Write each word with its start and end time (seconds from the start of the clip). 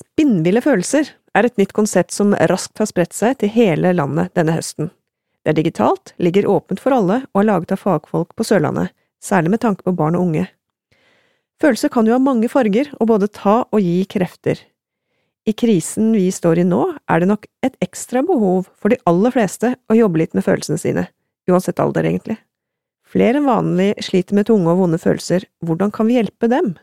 Spinnville 0.00 0.62
følelser 0.64 1.12
er 1.36 1.46
et 1.46 1.58
nytt 1.60 1.74
konsept 1.76 2.14
som 2.14 2.32
raskt 2.50 2.80
har 2.80 2.88
spredt 2.88 3.16
seg 3.16 3.36
til 3.40 3.52
hele 3.54 3.92
landet 3.96 4.32
denne 4.38 4.56
høsten. 4.56 4.90
Det 5.44 5.52
er 5.52 5.60
digitalt, 5.60 6.14
ligger 6.20 6.48
åpent 6.50 6.80
for 6.82 6.94
alle 6.96 7.22
og 7.30 7.42
er 7.42 7.48
laget 7.48 7.74
av 7.76 7.82
fagfolk 7.84 8.34
på 8.36 8.46
Sørlandet, 8.46 8.92
særlig 9.22 9.54
med 9.54 9.62
tanke 9.64 9.86
på 9.86 9.94
barn 9.96 10.18
og 10.18 10.28
unge. 10.28 10.48
Følelser 11.60 11.92
kan 11.92 12.08
jo 12.08 12.16
ha 12.16 12.22
mange 12.22 12.48
farger 12.48 12.88
og 12.98 13.08
både 13.12 13.28
ta 13.32 13.62
og 13.68 13.80
gi 13.84 14.02
krefter. 14.08 14.60
I 15.48 15.54
krisen 15.56 16.12
vi 16.12 16.28
står 16.32 16.60
i 16.60 16.66
nå, 16.68 16.82
er 17.08 17.20
det 17.20 17.30
nok 17.30 17.46
et 17.64 17.76
ekstra 17.84 18.22
behov 18.24 18.68
for 18.76 18.92
de 18.92 19.00
aller 19.08 19.32
fleste 19.34 19.74
å 19.88 19.96
jobbe 19.96 20.20
litt 20.22 20.36
med 20.36 20.44
følelsene 20.44 20.80
sine, 20.80 21.06
uansett 21.48 21.80
alder, 21.80 22.08
egentlig. 22.08 22.36
Flere 23.10 23.40
enn 23.40 23.48
vanlig 23.48 23.94
sliter 24.04 24.36
med 24.38 24.48
tunge 24.48 24.70
og 24.70 24.84
vonde 24.84 25.00
følelser, 25.00 25.48
hvordan 25.64 25.92
kan 25.94 26.08
vi 26.08 26.18
hjelpe 26.18 26.48
dem? 26.52 26.74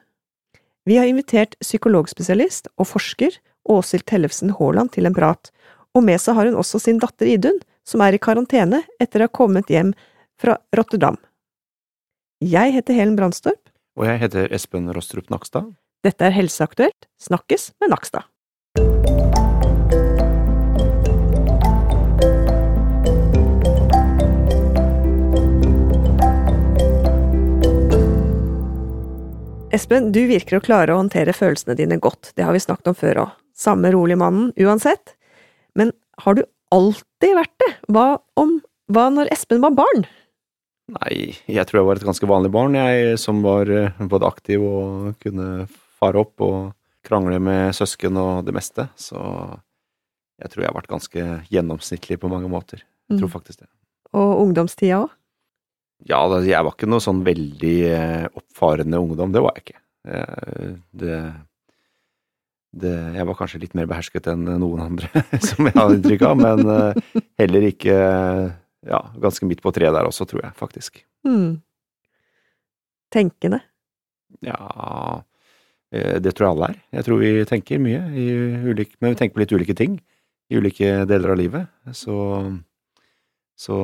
Vi 0.87 0.95
har 0.95 1.09
invitert 1.09 1.57
psykologspesialist 1.59 2.69
og 2.79 2.87
forsker 2.87 3.33
Åshild 3.67 4.05
Tellefsen 4.07 4.53
Haaland 4.55 4.93
til 4.95 5.09
en 5.09 5.15
prat, 5.17 5.49
og 5.91 6.05
med 6.07 6.21
seg 6.23 6.37
har 6.37 6.47
hun 6.47 6.55
også 6.61 6.79
sin 6.79 7.01
datter 7.03 7.27
Idun, 7.27 7.59
som 7.83 8.03
er 8.05 8.15
i 8.15 8.21
karantene 8.23 8.79
etter 8.95 9.19
å 9.19 9.27
ha 9.27 9.33
kommet 9.35 9.67
hjem 9.73 9.91
fra 10.39 10.55
Rotterdam. 10.77 11.19
Jeg 12.39 12.71
heter 12.77 12.95
Helen 12.95 13.17
Brandstorp. 13.19 13.59
Og 13.99 14.07
jeg 14.07 14.21
heter 14.23 14.53
Espen 14.55 14.87
Rostrup 14.95 15.27
Nakstad. 15.33 15.73
Dette 16.07 16.23
er 16.23 16.35
Helseaktuelt, 16.37 17.09
snakkes 17.19 17.73
med 17.81 17.91
Nakstad. 17.91 18.29
Espen, 29.67 30.13
du 30.15 30.21
virker 30.29 30.57
å 30.57 30.63
klare 30.63 30.93
å 30.93 30.99
håndtere 31.01 31.33
følelsene 31.35 31.75
dine 31.75 31.97
godt, 31.99 32.31
det 32.39 32.45
har 32.47 32.55
vi 32.55 32.61
snakket 32.63 32.87
om 32.87 32.95
før 32.95 33.19
òg. 33.25 33.33
Samme 33.57 33.91
rolig 33.91 34.15
mannen 34.19 34.53
uansett. 34.55 35.17
Men 35.75 35.91
har 36.23 36.37
du 36.37 36.45
alltid 36.71 37.33
vært 37.35 37.55
det? 37.59 37.69
Hva 37.91 38.05
om 38.39 38.61
hva 38.87 39.09
når 39.11 39.27
Espen 39.35 39.59
var 39.65 39.75
barn? 39.75 40.05
Nei, 40.95 41.35
jeg 41.51 41.67
tror 41.67 41.81
jeg 41.81 41.87
var 41.89 41.99
et 41.99 42.07
ganske 42.07 42.29
vanlig 42.31 42.53
barn, 42.55 42.77
jeg, 42.79 43.17
som 43.19 43.41
var 43.43 43.67
eh, 43.67 43.99
både 44.07 44.29
aktiv 44.29 44.63
og 44.63 45.17
kunne 45.19 45.65
fare 45.99 46.21
opp 46.23 46.45
og 46.47 46.59
krangle 47.03 47.41
med 47.43 47.75
søsken 47.75 48.15
og 48.21 48.47
det 48.47 48.55
meste. 48.55 48.87
Så 48.95 49.19
jeg 50.39 50.53
tror 50.53 50.63
jeg 50.63 50.71
har 50.71 50.79
vært 50.79 50.93
ganske 50.93 51.27
gjennomsnittlig 51.51 52.21
på 52.21 52.31
mange 52.31 52.47
måter. 52.51 52.85
Jeg 53.11 53.19
tror 53.19 53.27
mm. 53.27 53.35
faktisk 53.35 53.65
det. 53.65 53.71
Og 54.15 54.45
ungdomstida 54.45 55.03
òg? 55.03 55.11
Ja, 56.05 56.21
jeg 56.45 56.61
var 56.61 56.75
ikke 56.75 56.89
noe 56.89 57.01
sånn 57.01 57.23
veldig 57.25 57.75
eh, 57.89 58.25
oppfarende 58.37 58.99
ungdom. 59.01 59.31
Det 59.33 59.41
var 59.41 59.55
jeg 59.57 59.63
ikke. 59.65 59.79
Eh, 60.07 60.73
det, 61.01 61.17
det, 62.83 62.93
jeg 63.17 63.27
var 63.29 63.37
kanskje 63.39 63.61
litt 63.63 63.73
mer 63.77 63.89
behersket 63.89 64.29
enn 64.29 64.45
noen 64.61 64.83
andre, 64.83 65.09
som 65.47 65.65
jeg 65.65 65.75
har 65.77 65.95
inntrykk 65.95 66.27
av. 66.29 66.43
Men 66.43 66.73
eh, 66.75 67.23
heller 67.41 67.69
ikke 67.71 67.97
Ja, 68.87 69.01
ganske 69.19 69.47
midt 69.49 69.63
på 69.65 69.73
treet 69.75 69.95
der 69.95 70.07
også, 70.07 70.27
tror 70.29 70.45
jeg 70.45 70.53
faktisk. 70.59 71.01
Mm. 71.27 71.57
Tenkende? 73.11 73.59
Ja 74.43 75.23
Det 75.89 76.33
tror 76.35 76.45
jeg 76.45 76.51
alle 76.51 76.67
er. 76.69 76.77
Jeg 76.99 77.07
tror 77.07 77.19
vi 77.19 77.31
tenker 77.49 77.81
mye, 77.81 78.03
ulike, 78.69 78.95
men 79.01 79.15
vi 79.15 79.19
tenker 79.19 79.35
på 79.35 79.41
litt 79.41 79.55
ulike 79.55 79.75
ting 79.75 79.97
i 80.51 80.59
ulike 80.61 81.07
deler 81.09 81.33
av 81.33 81.39
livet. 81.39 81.71
Så 81.95 82.15
så, 83.57 83.75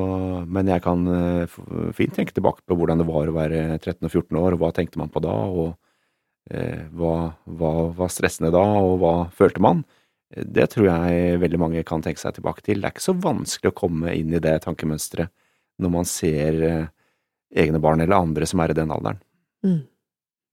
men 0.46 0.70
jeg 0.70 0.84
kan 0.86 1.08
eh, 1.10 1.56
fint 1.98 2.14
tenke 2.14 2.36
tilbake 2.36 2.62
på 2.68 2.78
hvordan 2.78 3.02
det 3.02 3.08
var 3.10 3.30
å 3.30 3.36
være 3.36 3.64
13 3.80 4.06
og 4.06 4.12
14 4.12 4.38
år, 4.38 4.54
og 4.54 4.62
hva 4.62 4.70
tenkte 4.76 5.02
man 5.02 5.10
på 5.14 5.24
da, 5.26 5.34
og 5.50 5.72
eh, 6.54 6.84
hva, 6.94 7.34
hva 7.50 7.72
var 7.98 8.12
stressende 8.14 8.54
da, 8.54 8.62
og 8.84 9.00
hva 9.02 9.14
følte 9.34 9.64
man? 9.66 9.82
Det 10.34 10.68
tror 10.74 10.90
jeg 10.90 11.40
veldig 11.42 11.62
mange 11.62 11.86
kan 11.86 12.06
tenke 12.06 12.22
seg 12.22 12.38
tilbake 12.38 12.62
til. 12.66 12.82
Det 12.82 12.90
er 12.90 12.94
ikke 12.96 13.06
så 13.06 13.18
vanskelig 13.18 13.74
å 13.74 13.80
komme 13.82 14.14
inn 14.18 14.34
i 14.34 14.42
det 14.42 14.60
tankemønsteret 14.66 15.34
når 15.82 15.94
man 15.94 16.08
ser 16.10 16.62
eh, 16.68 16.86
egne 17.64 17.82
barn 17.82 18.02
eller 18.06 18.20
andre 18.20 18.46
som 18.50 18.62
er 18.62 18.74
i 18.74 18.78
den 18.78 18.94
alderen. 18.94 19.22
Mm. 19.66 19.82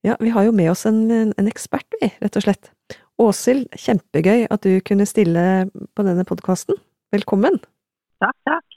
Ja, 0.06 0.16
vi 0.20 0.32
har 0.32 0.48
jo 0.48 0.56
med 0.56 0.72
oss 0.72 0.86
en, 0.88 1.03
en 1.12 1.48
ekspert, 1.50 1.88
vi, 2.00 2.09
rett 2.25 2.41
og 2.41 2.47
slett. 2.47 2.72
Åshild, 3.20 3.69
kjempegøy 3.76 4.47
at 4.48 4.64
du 4.64 4.80
kunne 4.80 5.04
stille 5.09 5.69
på 5.69 6.09
denne 6.09 6.25
podkasten. 6.28 6.80
Velkommen. 7.12 7.60
Takk, 8.25 8.36
takk. 8.48 8.69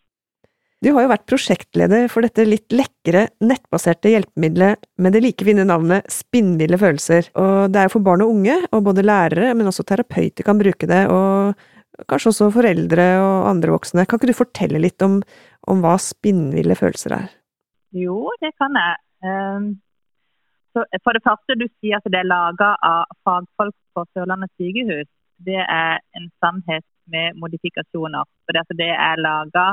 Du 0.83 0.89
har 0.91 1.05
jo 1.05 1.11
vært 1.13 1.29
prosjektleder 1.31 2.09
for 2.11 2.25
dette 2.25 2.44
litt 2.44 2.73
lekre, 2.75 3.29
nettbaserte 3.39 4.09
hjelpemiddelet 4.11 4.81
med 4.99 5.13
det 5.16 5.21
like 5.23 5.45
fine 5.47 5.63
navnet 5.63 6.09
Spinnville 6.11 6.75
følelser. 6.81 7.29
Og 7.39 7.71
det 7.71 7.79
er 7.79 7.88
jo 7.88 7.94
for 7.94 8.03
barn 8.03 8.23
og 8.25 8.33
unge, 8.33 8.57
og 8.67 8.81
både 8.89 9.05
lærere, 9.05 9.53
men 9.55 9.69
også 9.69 9.85
terapeuter 9.88 10.44
kan 10.44 10.59
bruke 10.59 10.89
det, 10.89 11.05
og 11.07 11.55
kanskje 12.11 12.33
også 12.33 12.49
foreldre 12.51 13.05
og 13.21 13.47
andre 13.53 13.71
voksne. 13.77 14.03
Kan 14.03 14.19
ikke 14.19 14.33
du 14.33 14.35
fortelle 14.41 14.81
litt 14.83 15.05
om, 15.07 15.21
om 15.71 15.85
hva 15.85 15.94
spinnville 16.03 16.75
følelser 16.75 17.15
er? 17.15 17.31
Jo, 17.95 18.17
det 18.44 18.51
kan 18.59 18.75
jeg. 18.81 19.00
Um, 19.23 19.71
for 20.75 21.15
det 21.15 21.23
første, 21.23 21.55
du 21.63 21.67
sier 21.77 22.01
at 22.01 22.11
det 22.11 22.25
er 22.25 22.27
laga 22.27 22.73
av 22.83 23.07
fagfolk 23.23 23.77
på 23.95 24.03
Sørlandet 24.11 24.51
sykehus. 24.59 25.07
Det 25.47 25.63
er 25.63 26.03
en 26.19 26.27
sannhet 26.44 26.83
med 27.07 27.39
modifikasjoner. 27.39 28.27
For 28.44 28.75
det 28.75 28.91
er 28.91 29.23
laga 29.23 29.69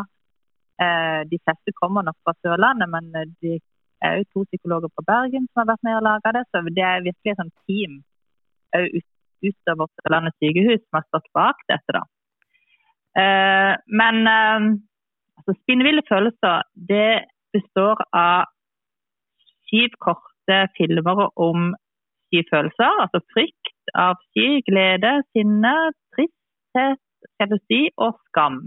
de 1.31 1.39
fleste 1.45 1.75
kommer 1.77 2.07
nok 2.07 2.17
fra 2.25 2.35
Sørlandet, 2.41 2.89
men 2.95 3.11
eh, 3.17 3.29
det 3.43 3.59
er 4.01 4.21
jo 4.21 4.29
to 4.33 4.45
psykologer 4.49 4.93
fra 4.95 5.05
Bergen 5.13 5.49
som 5.49 5.63
har 5.63 5.73
vært 5.73 5.85
med 5.87 5.99
og 5.99 6.07
laga 6.07 6.33
det. 6.37 6.45
Så 6.49 6.63
det 6.69 6.85
er 6.87 7.05
virkelig 7.05 7.33
et 7.35 7.43
sånt 7.43 7.57
team 7.69 7.99
utover 9.45 9.91
Sørlandet 9.99 10.37
sykehus 10.39 10.81
som 10.85 11.01
har 11.01 11.07
stått 11.09 11.29
bak 11.37 11.61
dette. 11.73 11.97
da. 11.97 12.03
Eh, 13.21 13.75
men 14.01 14.17
altså, 14.31 15.57
spinnville 15.63 16.07
følelser 16.09 16.65
det 16.93 17.27
består 17.53 18.01
av 18.17 18.49
syv 19.71 19.95
korte 20.07 20.59
filmer 20.79 21.27
om 21.37 21.73
syv 22.31 22.45
følelser. 22.53 23.03
Altså 23.05 23.21
frykt, 23.35 23.77
avsky, 23.95 24.49
glede, 24.69 25.13
sinne, 25.35 25.75
tristhet, 26.15 27.03
sjalusi 27.37 27.83
og 27.97 28.17
skam. 28.29 28.63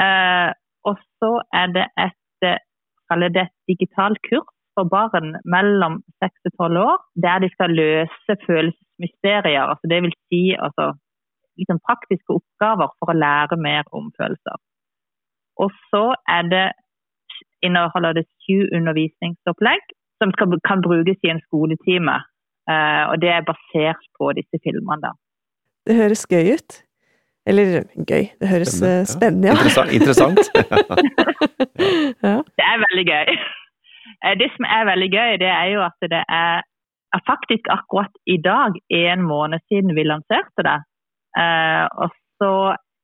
Eh, 0.00 0.50
og 0.88 0.94
så 1.18 1.32
er 1.60 1.66
det 1.76 1.86
et, 2.06 2.48
eh, 2.48 3.20
det 3.20 3.42
et 3.44 3.54
digitalt 3.72 4.18
kurs 4.28 4.50
for 4.74 4.84
barn 4.94 5.28
mellom 5.54 5.94
6 6.22 6.48
og 6.48 6.52
12 6.58 6.78
år, 6.90 6.98
der 7.24 7.36
de 7.42 7.48
skal 7.54 7.70
løse 7.82 8.32
følelsesmysterier. 8.46 9.64
Altså 9.72 9.86
det 9.92 9.98
vil 10.04 10.14
si 10.28 10.42
altså, 10.66 10.86
liksom 11.60 11.78
praktiske 11.88 12.36
oppgaver 12.38 12.88
for 12.98 13.12
å 13.12 13.20
lære 13.24 13.56
mer 13.68 13.84
om 13.98 14.12
følelser. 14.18 14.56
Og 15.62 15.70
så 15.90 16.04
er 16.36 16.42
det, 16.54 16.66
inneholder 17.66 18.12
det 18.18 18.26
sju 18.44 18.58
undervisningsopplegg 18.78 19.82
som 20.20 20.32
skal, 20.34 20.60
kan 20.68 20.84
brukes 20.84 21.20
i 21.24 21.32
en 21.34 21.42
skoletime. 21.48 22.16
Uh, 22.70 23.04
og 23.10 23.16
det 23.22 23.30
er 23.34 23.48
basert 23.50 24.02
på 24.16 24.32
disse 24.38 24.56
filmene. 24.64 25.00
da. 25.04 25.12
Det 25.86 25.96
høres 25.96 26.26
gøy 26.32 26.54
ut. 26.56 26.70
Eller 27.48 27.82
gøy, 28.10 28.24
det 28.40 28.48
høres 28.50 28.74
spennende, 28.76 29.06
spennende 29.08 29.48
ja. 29.48 29.54
Interessant. 29.56 29.92
interessant. 29.98 30.42
ja. 32.26 32.36
Det 32.58 32.66
er 32.66 32.84
veldig 32.84 33.06
gøy. 33.08 33.32
Eh, 34.24 34.34
det 34.42 34.50
som 34.56 34.68
er 34.68 34.90
veldig 34.90 35.10
gøy, 35.14 35.32
det 35.42 35.48
er 35.48 35.66
jo 35.74 35.80
at 35.86 36.10
det 36.12 36.22
er 36.28 37.24
faktisk 37.26 37.70
akkurat 37.72 38.12
i 38.26 38.36
dag 38.44 38.76
en 39.00 39.22
måned 39.24 39.64
siden 39.68 39.96
vi 39.96 40.04
lanserte 40.06 40.66
det. 40.68 40.78
Eh, 41.40 41.86
og 42.02 42.12
så 42.40 42.52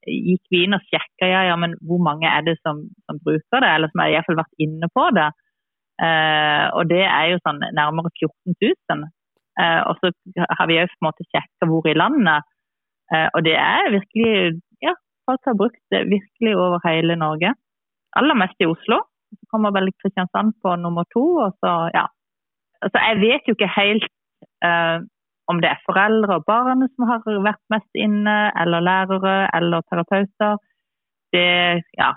gikk 0.07 0.53
vi 0.53 0.63
inn 0.65 0.77
og 0.77 0.85
sjekka 0.87 1.29
ja, 1.29 1.43
ja, 1.51 1.57
men 1.59 1.75
hvor 1.87 2.01
mange 2.03 2.29
er 2.31 2.45
det 2.47 2.57
som, 2.63 2.85
som 3.09 3.19
bruker 3.25 3.63
det, 3.63 3.73
eller 3.73 3.91
som 3.91 4.03
har 4.03 4.13
iallfall 4.13 4.41
vært 4.43 4.63
inne 4.63 4.91
på 4.95 5.09
det. 5.17 5.29
Uh, 5.97 6.67
og 6.77 6.91
det 6.91 7.05
er 7.09 7.31
jo 7.33 7.41
sånn 7.41 7.63
nærmere 7.77 8.13
14 8.13 8.57
000. 8.61 9.07
Uh, 9.57 9.81
og 9.89 10.03
så 10.03 10.11
har 10.59 10.69
vi 10.69 10.77
òg 10.83 10.93
sjekka 11.33 11.69
hvor 11.71 11.89
i 11.89 11.97
landet. 11.97 12.45
Eh, 13.15 13.29
og 13.35 13.41
det 13.47 13.57
er 13.57 13.93
virkelig 13.97 14.61
Ja, 14.87 14.93
folk 15.27 15.43
har 15.49 15.57
brukt 15.61 15.83
det 15.93 16.09
virkelig 16.17 16.53
over 16.65 16.79
hele 16.89 17.17
Norge. 17.17 17.55
Aller 18.19 18.37
mest 18.43 18.59
i 18.61 18.71
Oslo. 18.75 18.99
Så 19.39 19.45
kommer 19.53 19.71
vel 19.77 19.93
Kristiansand 20.01 20.55
på 20.63 20.77
nummer 20.77 21.05
to. 21.15 21.25
og 21.45 21.51
så, 21.61 21.73
ja. 21.99 22.07
Altså, 22.83 22.99
jeg 23.09 23.17
vet 23.27 23.49
jo 23.49 23.55
ikke 23.57 23.79
helt 23.81 24.07
uh, 24.67 24.99
om 25.51 25.61
det 25.63 25.71
er 25.71 25.85
foreldre 25.89 26.39
og 26.39 26.45
barn 26.47 26.85
som 26.93 27.09
har 27.11 27.23
vært 27.49 27.63
mest 27.75 27.93
inne, 28.07 28.37
eller 28.61 28.81
lærere 28.91 29.37
eller 29.57 29.81
terapeuter. 29.91 30.59
Det 31.35 31.83
ja, 32.03 32.11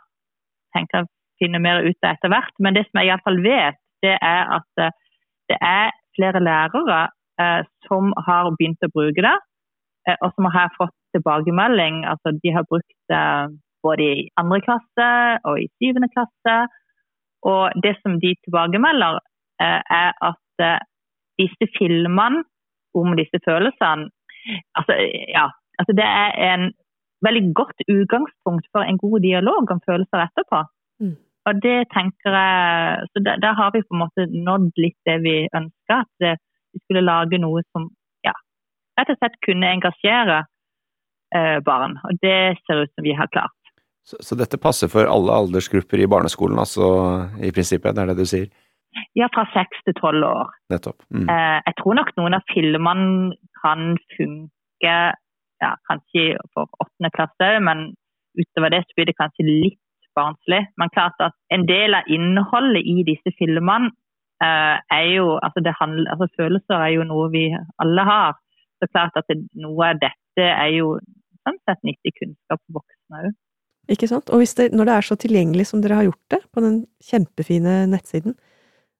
tenker 0.75 0.97
jeg 0.97 1.11
finne 1.39 1.61
mer 1.63 1.85
ut 1.87 2.03
av 2.03 2.17
etter 2.17 2.33
hvert. 2.33 2.55
Men 2.59 2.75
det 2.75 2.85
som 2.87 2.99
jeg 2.99 3.09
iallfall 3.09 3.39
vet, 3.43 3.79
det 4.05 4.15
er 4.15 4.43
at 4.59 4.83
uh, 4.83 4.91
det 5.49 5.57
er 5.65 5.95
flere 6.17 6.43
lærere 6.43 7.01
uh, 7.41 7.61
som 7.87 8.13
har 8.27 8.51
begynt 8.57 8.85
å 8.85 8.93
bruke 8.93 9.25
det. 9.25 9.37
Eh, 10.07 10.17
og 10.23 10.31
som 10.35 10.47
har 10.55 10.75
fått 10.77 10.95
tilbakemelding. 11.15 12.03
Altså, 12.11 12.33
de 12.43 12.53
har 12.55 12.67
brukt 12.71 12.99
det 13.11 13.23
både 13.83 14.05
i 14.05 14.27
andre 14.39 14.59
klasse 14.67 15.09
og 15.47 15.59
i 15.63 15.67
syvende 15.79 16.09
klasse. 16.15 16.55
Og 17.51 17.81
det 17.83 17.95
som 18.01 18.19
de 18.23 18.33
tilbakemelder, 18.43 19.19
eh, 19.63 19.81
er 20.03 20.11
at 20.31 20.65
eh, 20.67 20.79
disse 21.41 21.69
filmene 21.77 22.43
om 22.99 23.15
disse 23.15 23.39
følelsene 23.45 24.09
altså, 24.77 24.93
ja, 25.37 25.45
altså 25.79 25.93
det 25.99 26.07
er 26.23 26.31
en 26.49 26.63
veldig 27.27 27.43
godt 27.59 27.83
utgangspunkt 27.95 28.65
for 28.73 28.81
en 28.83 28.97
god 28.97 29.19
dialog 29.19 29.71
om 29.71 29.81
følelser 29.87 30.23
etterpå. 30.25 30.61
Mm. 31.03 31.15
Og 31.47 31.61
det 31.65 31.77
tenker 31.95 32.35
jeg, 32.39 33.07
så 33.11 33.23
der, 33.25 33.35
der, 33.43 33.53
har 33.59 33.71
vi 33.73 33.83
på 33.83 33.95
en 33.95 34.03
måte 34.03 34.25
nådd 34.47 34.71
litt 34.83 34.97
det 35.07 35.17
vi 35.23 35.35
ønska. 35.59 36.01
At 36.03 36.39
vi 36.73 36.81
skulle 36.83 37.05
lage 37.05 37.39
noe 37.41 37.63
som 37.71 37.87
rett 38.99 39.13
og 39.13 39.19
slett 39.19 39.37
kunne 39.45 39.71
engasjere 39.77 40.43
eh, 41.35 41.57
barn. 41.65 41.97
Og 42.07 42.19
det 42.23 42.59
ser 42.65 42.83
ut 42.83 42.93
som 42.93 43.07
vi 43.07 43.15
har 43.17 43.31
klart. 43.33 43.55
Så, 44.09 44.17
så, 44.25 44.35
dette 44.35 44.57
passer 44.57 44.89
for 44.89 45.05
alle 45.05 45.35
aldersgrupper 45.43 46.01
i 46.01 46.09
barneskolen, 46.09 46.59
altså 46.61 46.87
i 47.45 47.51
prinsippet? 47.53 47.93
Det 47.95 48.03
er 48.03 48.11
det 48.11 48.23
du 48.23 48.29
sier? 48.29 48.47
Ja, 49.17 49.27
fra 49.33 49.45
seks 49.53 49.83
til 49.85 49.93
tolv 49.99 50.25
år. 50.25 50.53
Nettopp. 50.73 51.03
Mm. 51.13 51.27
Eh, 51.29 51.57
jeg 51.67 51.75
tror 51.81 51.99
nok 51.99 52.09
noen 52.17 52.37
av 52.39 52.47
filmene 52.49 53.35
kan 53.61 53.91
funke 54.15 54.95
ja, 55.61 55.71
kanskje 55.89 56.39
for 56.55 56.69
åttende 56.81 57.11
klasse, 57.13 57.51
men 57.61 57.91
utover 58.39 58.73
det 58.73 58.81
så 58.87 58.97
blir 58.97 59.09
det 59.09 59.17
kanskje 59.19 59.45
litt 59.45 59.79
barnslig. 60.17 60.63
Men 60.81 60.93
klart 60.95 61.21
at 61.23 61.37
en 61.53 61.67
del 61.69 61.97
av 61.97 62.09
innholdet 62.11 62.87
i 62.87 63.03
disse 63.07 63.33
filmene 63.37 63.91
eh, 64.43 64.77
er 64.97 65.07
jo 65.13 65.37
altså, 65.37 65.63
handler, 65.81 66.09
altså, 66.13 66.29
Følelser 66.39 66.79
er 66.79 66.93
jo 66.97 67.07
noe 67.07 67.29
vi 67.35 67.45
alle 67.83 68.07
har. 68.09 68.39
Så 68.79 68.87
klart 68.91 69.17
at 69.19 69.31
noe 69.59 69.91
av 69.91 69.99
dette 70.01 70.45
er 70.45 70.73
jo 70.77 70.95
sånn 71.47 71.59
sett 71.67 71.81
nyttig 71.87 72.13
kunnskap 72.17 72.59
for 72.61 72.79
voksne 72.79 73.23
òg. 73.27 73.37
Ikke 73.89 74.09
sant? 74.09 74.29
Og 74.29 74.43
det, 74.45 74.67
når 74.77 74.85
det 74.85 74.95
er 74.95 75.07
så 75.07 75.17
tilgjengelig 75.17 75.65
som 75.71 75.81
dere 75.81 75.97
har 75.97 76.05
gjort 76.05 76.35
det, 76.35 76.39
på 76.53 76.61
den 76.61 76.75
kjempefine 77.01 77.81
nettsiden, 77.89 78.35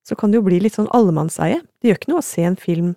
så 0.08 0.18
kan 0.18 0.31
det 0.31 0.40
jo 0.40 0.48
bli 0.48 0.58
litt 0.64 0.80
sånn 0.80 0.90
allemannseie. 0.96 1.60
Det 1.78 1.92
gjør 1.92 2.00
ikke 2.00 2.12
noe 2.14 2.24
å 2.24 2.26
se 2.26 2.46
en 2.48 2.58
film 2.58 2.96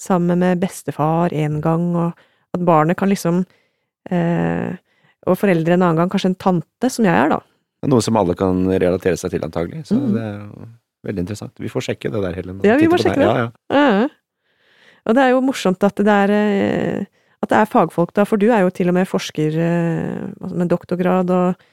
sammen 0.00 0.42
med 0.42 0.60
bestefar 0.60 1.32
en 1.32 1.60
gang, 1.64 1.86
og 1.96 2.18
at 2.52 2.64
barnet 2.66 2.98
kan 3.00 3.08
liksom 3.12 3.44
eh, 4.10 4.74
Og 5.22 5.38
foreldre 5.38 5.76
en 5.76 5.84
annen 5.86 6.00
gang, 6.00 6.08
kanskje 6.10 6.32
en 6.32 6.40
tante, 6.42 6.88
som 6.90 7.06
jeg 7.06 7.14
er, 7.14 7.28
da. 7.30 7.36
Noe 7.86 8.02
som 8.02 8.16
alle 8.18 8.34
kan 8.34 8.64
relatere 8.66 9.14
seg 9.20 9.30
til, 9.30 9.44
antagelig. 9.46 9.84
Så 9.86 9.94
mm. 9.94 10.08
det 10.10 10.22
er 10.22 10.32
jo 10.40 10.64
veldig 11.06 11.22
interessant. 11.22 11.52
Vi 11.62 11.70
får 11.70 11.84
sjekke 11.86 12.10
det 12.10 12.22
der, 12.24 12.34
Helen. 12.34 12.58
Ja, 12.66 12.74
vi 12.80 12.88
må 12.90 12.98
sjekke 12.98 13.20
det. 13.20 13.28
Ja, 13.28 13.44
ja. 13.44 13.52
ja, 13.70 14.08
Og 15.08 15.16
det 15.16 15.24
er 15.24 15.32
jo 15.34 15.42
morsomt 15.44 15.82
at 15.86 15.98
det 15.98 16.14
er 16.14 16.32
eh, 16.36 17.10
at 17.42 17.50
det 17.50 17.58
er 17.58 17.70
fagfolk, 17.70 18.12
da, 18.14 18.22
for 18.22 18.38
du 18.38 18.52
er 18.54 18.62
jo 18.62 18.70
til 18.70 18.92
og 18.92 18.94
med 18.94 19.08
forsker 19.10 19.56
eh, 19.58 20.28
altså 20.38 20.58
med 20.60 20.68
doktorgrad 20.70 21.32
og, 21.34 21.64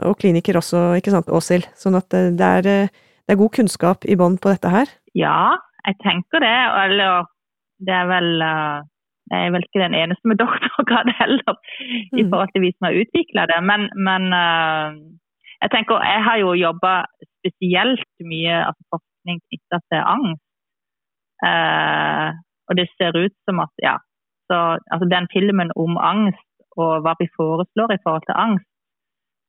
og, 0.00 0.14
kliniker 0.16 0.56
også, 0.56 0.94
ikke 0.96 1.12
sant, 1.12 1.28
Åshild? 1.28 1.68
Sånn 1.76 1.98
at 1.98 2.08
det 2.08 2.46
er, 2.46 2.64
det 2.88 3.34
er 3.34 3.40
god 3.42 3.52
kunnskap 3.58 4.08
i 4.08 4.16
bånn 4.16 4.40
på 4.40 4.54
dette 4.54 4.72
her? 4.72 4.88
Ja, 5.12 5.58
jeg 5.84 5.98
tenker 6.04 6.40
det. 6.40 6.56
Eller 6.84 7.28
det 7.84 7.94
er 7.96 8.08
vel 8.10 8.30
eh, 8.44 8.80
Jeg 9.30 9.46
er 9.46 9.52
vel 9.54 9.64
ikke 9.66 9.84
den 9.84 9.94
eneste 9.94 10.26
med 10.26 10.40
doktorgrad 10.40 11.12
heller, 11.20 11.56
mm. 11.56 12.18
i 12.18 12.24
forhold 12.24 12.52
til 12.54 12.64
vi 12.64 12.74
som 12.74 12.88
har 12.88 13.00
utvikla 13.04 13.48
det. 13.52 13.60
Men, 13.70 13.88
men, 14.08 14.30
eh, 14.36 15.00
jeg 15.60 15.74
tenker 15.74 16.06
Jeg 16.08 16.24
har 16.26 16.36
jo 16.40 16.54
jobba 16.56 16.94
spesielt 17.40 18.08
mye 18.24 18.54
altså 18.66 18.96
forskning 18.96 19.42
knytta 19.44 19.84
til 19.92 20.06
angst. 20.16 20.46
Og 22.70 22.78
det 22.78 22.86
ser 22.94 23.16
ut 23.18 23.34
som 23.48 23.60
at 23.64 23.82
ja, 23.82 23.96
så 24.50 24.78
altså 24.78 25.06
den 25.10 25.26
filmen 25.34 25.72
om 25.78 25.98
angst 25.98 26.46
og 26.78 27.02
hva 27.04 27.16
vi 27.18 27.26
foreslår 27.34 27.94
i 27.94 28.00
forhold 28.04 28.26
til 28.26 28.38
angst, 28.38 28.66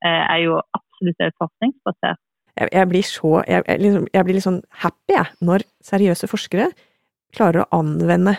eh, 0.05 0.23
er 0.33 0.39
jo 0.45 0.59
absolutt 0.77 1.37
forskningsbasert. 1.37 2.21
Jeg, 2.59 2.69
jeg, 2.73 2.87
blir 2.91 3.05
så 3.07 3.33
jeg, 3.47 3.63
jeg, 3.67 3.81
liksom, 3.85 4.07
jeg, 4.11 4.27
blir 4.27 4.37
litt 4.37 4.45
sånn 4.45 4.63
happy, 4.83 5.15
jeg, 5.15 5.29
når 5.47 5.65
seriøse 5.87 6.29
forskere 6.29 6.71
klarer 7.31 7.63
å 7.63 7.79
anvende 7.79 8.35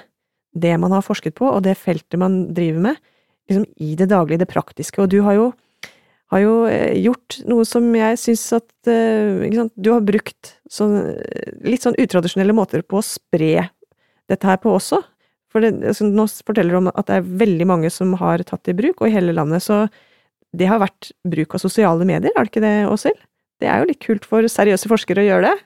det 0.52 0.74
man 0.76 0.92
har 0.92 1.04
forsket 1.04 1.38
på, 1.38 1.48
og 1.48 1.62
det 1.64 1.78
feltet 1.80 2.20
man 2.20 2.42
driver 2.52 2.90
med, 2.90 3.00
liksom 3.48 3.64
i 3.80 3.94
det 3.96 4.10
daglige, 4.10 4.42
det 4.42 4.50
praktiske. 4.50 5.00
Og 5.00 5.08
du 5.14 5.22
har 5.24 5.38
jo, 5.38 5.46
har 6.34 6.42
jo 6.42 6.56
eh, 6.68 6.98
gjort 7.00 7.38
noe 7.48 7.64
som 7.68 7.88
jeg 7.96 8.20
syns 8.20 8.44
at 8.58 8.68
uh, 8.90 9.64
Du 9.72 9.94
har 9.94 10.04
brukt 10.04 10.56
sånn, 10.68 10.98
litt 11.64 11.86
sånn 11.86 11.96
utradisjonelle 12.00 12.56
måter 12.56 12.84
på 12.84 13.00
å 13.00 13.06
spre 13.06 13.70
dette 14.30 14.48
her 14.48 14.60
på 14.62 14.74
også. 14.76 15.00
For 15.52 15.64
det, 15.64 15.74
altså, 15.84 16.06
nå 16.08 16.26
forteller 16.46 16.74
du 16.74 16.80
om 16.80 16.92
at 16.92 17.08
det 17.08 17.18
er 17.18 17.34
veldig 17.42 17.66
mange 17.68 17.90
som 17.92 18.14
har 18.20 18.44
tatt 18.48 18.64
det 18.64 18.76
i 18.76 18.80
bruk, 18.80 19.02
og 19.02 19.10
i 19.10 19.14
hele 19.14 19.34
landet, 19.36 19.64
så 19.64 19.84
det 20.56 20.68
har 20.68 20.80
vært 20.82 21.12
bruk 21.28 21.56
av 21.56 21.62
sosiale 21.62 22.06
medier, 22.08 22.32
er 22.32 22.44
det 22.44 22.52
ikke 22.52 22.64
det, 22.64 22.74
Åshild? 22.88 23.20
Det 23.62 23.68
er 23.70 23.80
jo 23.80 23.88
litt 23.88 24.02
kult 24.02 24.26
for 24.28 24.48
seriøse 24.50 24.90
forskere 24.90 25.22
å 25.22 25.28
gjøre 25.28 25.50
det? 25.50 25.56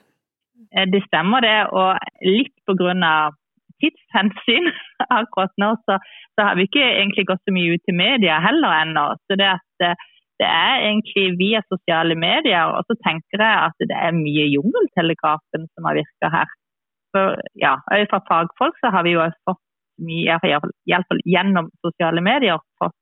Eh, 0.75 0.87
det 0.91 1.03
stemmer 1.07 1.43
det, 1.43 1.57
og 1.75 1.97
litt 2.27 2.53
på 2.67 2.75
grunn 2.79 3.03
av 3.05 3.35
tidshensyn 3.81 4.69
akkurat 5.19 5.53
nå, 5.61 5.73
så, 5.87 5.97
så, 6.35 6.49
har 6.49 6.59
vi 6.59 6.67
ikke 6.67 6.83
egentlig 6.83 7.27
gått 7.29 7.43
så 7.45 7.55
mye 7.55 7.77
ut 7.77 7.83
til 7.87 7.97
media 7.97 8.39
heller 8.43 8.75
ennå. 8.83 9.07
Så 9.27 9.39
det, 9.39 9.49
at, 9.57 9.85
eh, 9.87 10.07
det 10.41 10.47
er 10.47 10.83
egentlig 10.91 11.25
via 11.39 11.63
sosiale 11.65 12.17
medier, 12.19 12.75
og 12.77 12.85
så 12.89 12.97
tenker 13.01 13.41
jeg 13.41 13.63
at 13.67 13.87
det 13.89 13.97
er 13.97 14.17
mye 14.17 14.45
jungeltelegrafen 14.53 15.65
som 15.73 15.89
har 15.89 15.97
virka 15.97 16.31
her. 16.33 16.56
For 17.17 17.41
ja, 17.53 17.77
Fra 18.11 18.21
fagfolk 18.29 18.77
så 18.81 18.91
har 18.93 19.05
vi 19.07 19.15
jo 19.15 19.25
fått 19.47 19.63
mye, 20.07 20.37
iallfall 20.45 21.21
gjennom 21.25 21.71
sosiale 21.81 22.21
medier, 22.21 22.61
fått 22.77 22.93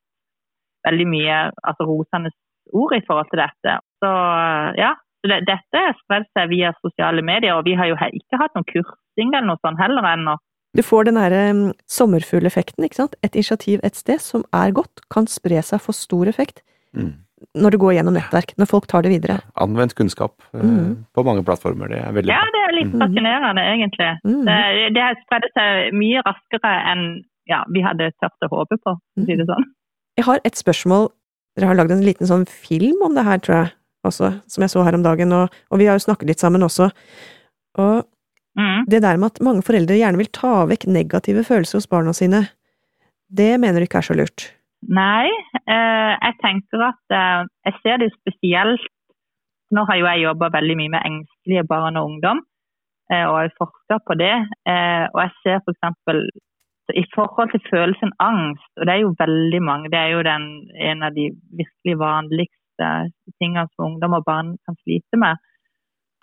veldig 0.87 1.07
mye 1.11 1.39
altså, 1.67 1.87
rosende 1.89 2.31
ord 2.71 2.95
i 2.95 3.03
forhold 3.07 3.27
til 3.33 3.41
dette. 3.41 3.73
Så 3.99 4.11
ja, 4.79 4.93
det, 5.27 5.41
dette 5.49 5.81
sprer 5.99 6.27
seg 6.37 6.53
via 6.53 6.71
sosiale 6.79 7.25
medier, 7.25 7.57
og 7.57 7.67
vi 7.67 7.75
har 7.75 7.91
jo 7.91 7.97
ikke 7.99 8.39
hatt 8.39 8.55
noen 8.55 8.69
kursing 8.69 9.33
eller 9.33 9.49
noe 9.49 9.63
sånt 9.65 9.81
heller 9.81 10.07
ennå. 10.13 10.37
Du 10.75 10.83
får 10.83 11.07
den 11.07 11.19
derre 11.19 11.43
um, 11.51 11.65
sommerfugleffekten, 11.91 12.87
ikke 12.87 13.01
sant. 13.01 13.19
Et 13.23 13.35
initiativ 13.35 13.83
et 13.83 13.95
sted 13.95 14.23
som 14.23 14.43
er 14.55 14.75
godt, 14.75 15.03
kan 15.11 15.27
spre 15.31 15.59
seg 15.63 15.83
for 15.83 15.95
stor 15.95 16.31
effekt. 16.31 16.63
Mm 16.95 17.24
når 17.53 17.75
det 17.75 17.79
går 17.81 17.93
gjennom 17.97 18.15
nettverk, 18.17 18.53
når 18.59 18.69
folk 18.69 18.87
tar 18.91 19.05
det 19.05 19.11
videre. 19.13 19.37
Anvendt 19.61 19.95
kunnskap 19.97 20.33
eh, 20.55 20.63
mm. 20.63 20.89
på 21.15 21.25
mange 21.27 21.43
plattformer. 21.47 21.91
Det 21.91 22.01
er 22.01 22.15
veldig 22.15 22.33
Ja, 22.33 22.41
det 22.55 22.63
er 22.63 22.75
litt 22.79 22.91
mm. 22.93 22.99
fascinerende, 23.03 23.65
egentlig. 23.75 24.09
Mm. 24.25 24.41
Det, 24.47 24.57
det 24.97 25.05
har 25.05 25.21
spredt 25.23 25.51
seg 25.57 25.95
mye 25.99 26.25
raskere 26.25 26.73
enn 26.91 27.05
ja, 27.49 27.61
vi 27.69 27.83
hadde 27.85 28.09
tørt 28.21 28.47
å 28.47 28.51
håpe 28.51 28.79
på, 28.81 28.95
for 28.95 29.21
å 29.21 29.25
si 29.27 29.35
det 29.35 29.45
mm. 29.45 29.51
sånn. 29.51 29.69
Jeg 30.17 30.27
har 30.29 30.41
et 30.47 30.57
spørsmål. 30.59 31.09
Dere 31.55 31.69
har 31.69 31.77
lagd 31.79 31.93
en 31.95 32.03
liten 32.03 32.27
sånn 32.27 32.43
film 32.49 33.03
om 33.05 33.15
det 33.15 33.23
her, 33.27 33.39
tror 33.43 33.55
jeg, 33.57 33.71
også, 34.05 34.31
som 34.51 34.65
jeg 34.65 34.73
så 34.73 34.83
her 34.85 34.97
om 34.97 35.05
dagen, 35.05 35.31
og, 35.35 35.53
og 35.71 35.81
vi 35.81 35.87
har 35.89 35.97
jo 35.97 36.05
snakket 36.05 36.29
litt 36.31 36.43
sammen 36.43 36.65
også. 36.65 36.89
Og 37.81 38.03
mm. 38.59 38.85
det 38.91 39.01
der 39.05 39.21
med 39.21 39.33
at 39.33 39.41
mange 39.45 39.63
foreldre 39.65 39.97
gjerne 39.99 40.19
vil 40.21 40.31
ta 40.35 40.65
vekk 40.69 40.87
negative 40.91 41.45
følelser 41.47 41.79
hos 41.79 41.89
barna 41.91 42.13
sine, 42.17 42.45
det 43.31 43.55
mener 43.61 43.81
du 43.81 43.87
ikke 43.87 44.03
er 44.03 44.09
så 44.09 44.17
lurt? 44.17 44.49
Nei, 44.83 45.29
eh, 45.65 46.13
jeg 46.21 46.35
tenker 46.43 46.83
at 46.91 47.13
eh, 47.17 47.45
jeg 47.65 47.79
ser 47.81 48.01
det 48.03 48.11
spesielt 48.19 48.83
Nå 49.73 49.81
har 49.89 49.97
jo 49.97 50.05
jeg 50.05 50.21
jobba 50.21 50.51
veldig 50.53 50.75
mye 50.77 50.91
med 50.93 51.07
engstelige 51.09 51.63
barn 51.67 51.97
og 51.97 52.11
ungdom, 52.11 52.43
eh, 53.09 53.23
og 53.25 53.39
jeg 53.41 53.55
forsker 53.57 53.97
på 54.05 54.13
det. 54.19 54.35
Og 55.09 55.17
jeg 55.23 55.31
ser 55.41 55.57
f.eks. 55.57 55.97
For 56.05 56.93
i 56.93 57.03
forhold 57.15 57.49
til 57.51 57.63
følelsen 57.71 58.13
angst, 58.21 58.69
og 58.77 58.85
det 58.85 58.93
er 58.93 59.01
jo 59.01 59.15
veldig 59.19 59.61
mange, 59.65 59.89
det 59.89 59.99
er 59.99 60.13
jo 60.13 60.21
den, 60.27 60.45
en 60.91 61.01
av 61.03 61.17
de 61.17 61.25
virkelig 61.61 61.97
vanligste 61.97 62.91
tingene 63.41 63.65
som 63.73 63.87
ungdom 63.89 64.19
og 64.19 64.23
barn 64.29 64.53
kan 64.69 64.77
slite 64.83 65.19
med, 65.25 65.41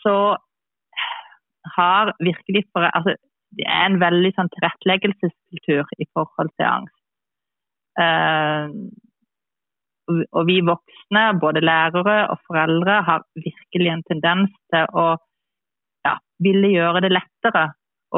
så 0.06 0.14
har 1.76 2.14
virkelig 2.22 2.64
for, 2.72 2.86
altså, 2.94 3.18
Det 3.52 3.66
er 3.68 3.82
en 3.84 3.98
veldig 4.00 4.30
sånn 4.32 4.48
tilretteleggelseskultur 4.54 5.90
i 6.00 6.06
forhold 6.16 6.48
til 6.56 6.64
angst. 6.64 7.01
Eh, 8.00 8.64
og 10.12 10.46
vi 10.48 10.58
voksne, 10.66 11.22
både 11.40 11.62
lærere 11.64 12.16
og 12.32 12.38
foreldre, 12.46 13.02
har 13.08 13.24
virkelig 13.34 13.90
en 13.92 14.06
tendens 14.10 14.50
til 14.72 14.88
å 15.02 15.06
ja, 16.06 16.16
ville 16.42 16.72
gjøre 16.72 17.04
det 17.04 17.12
lettere. 17.14 17.68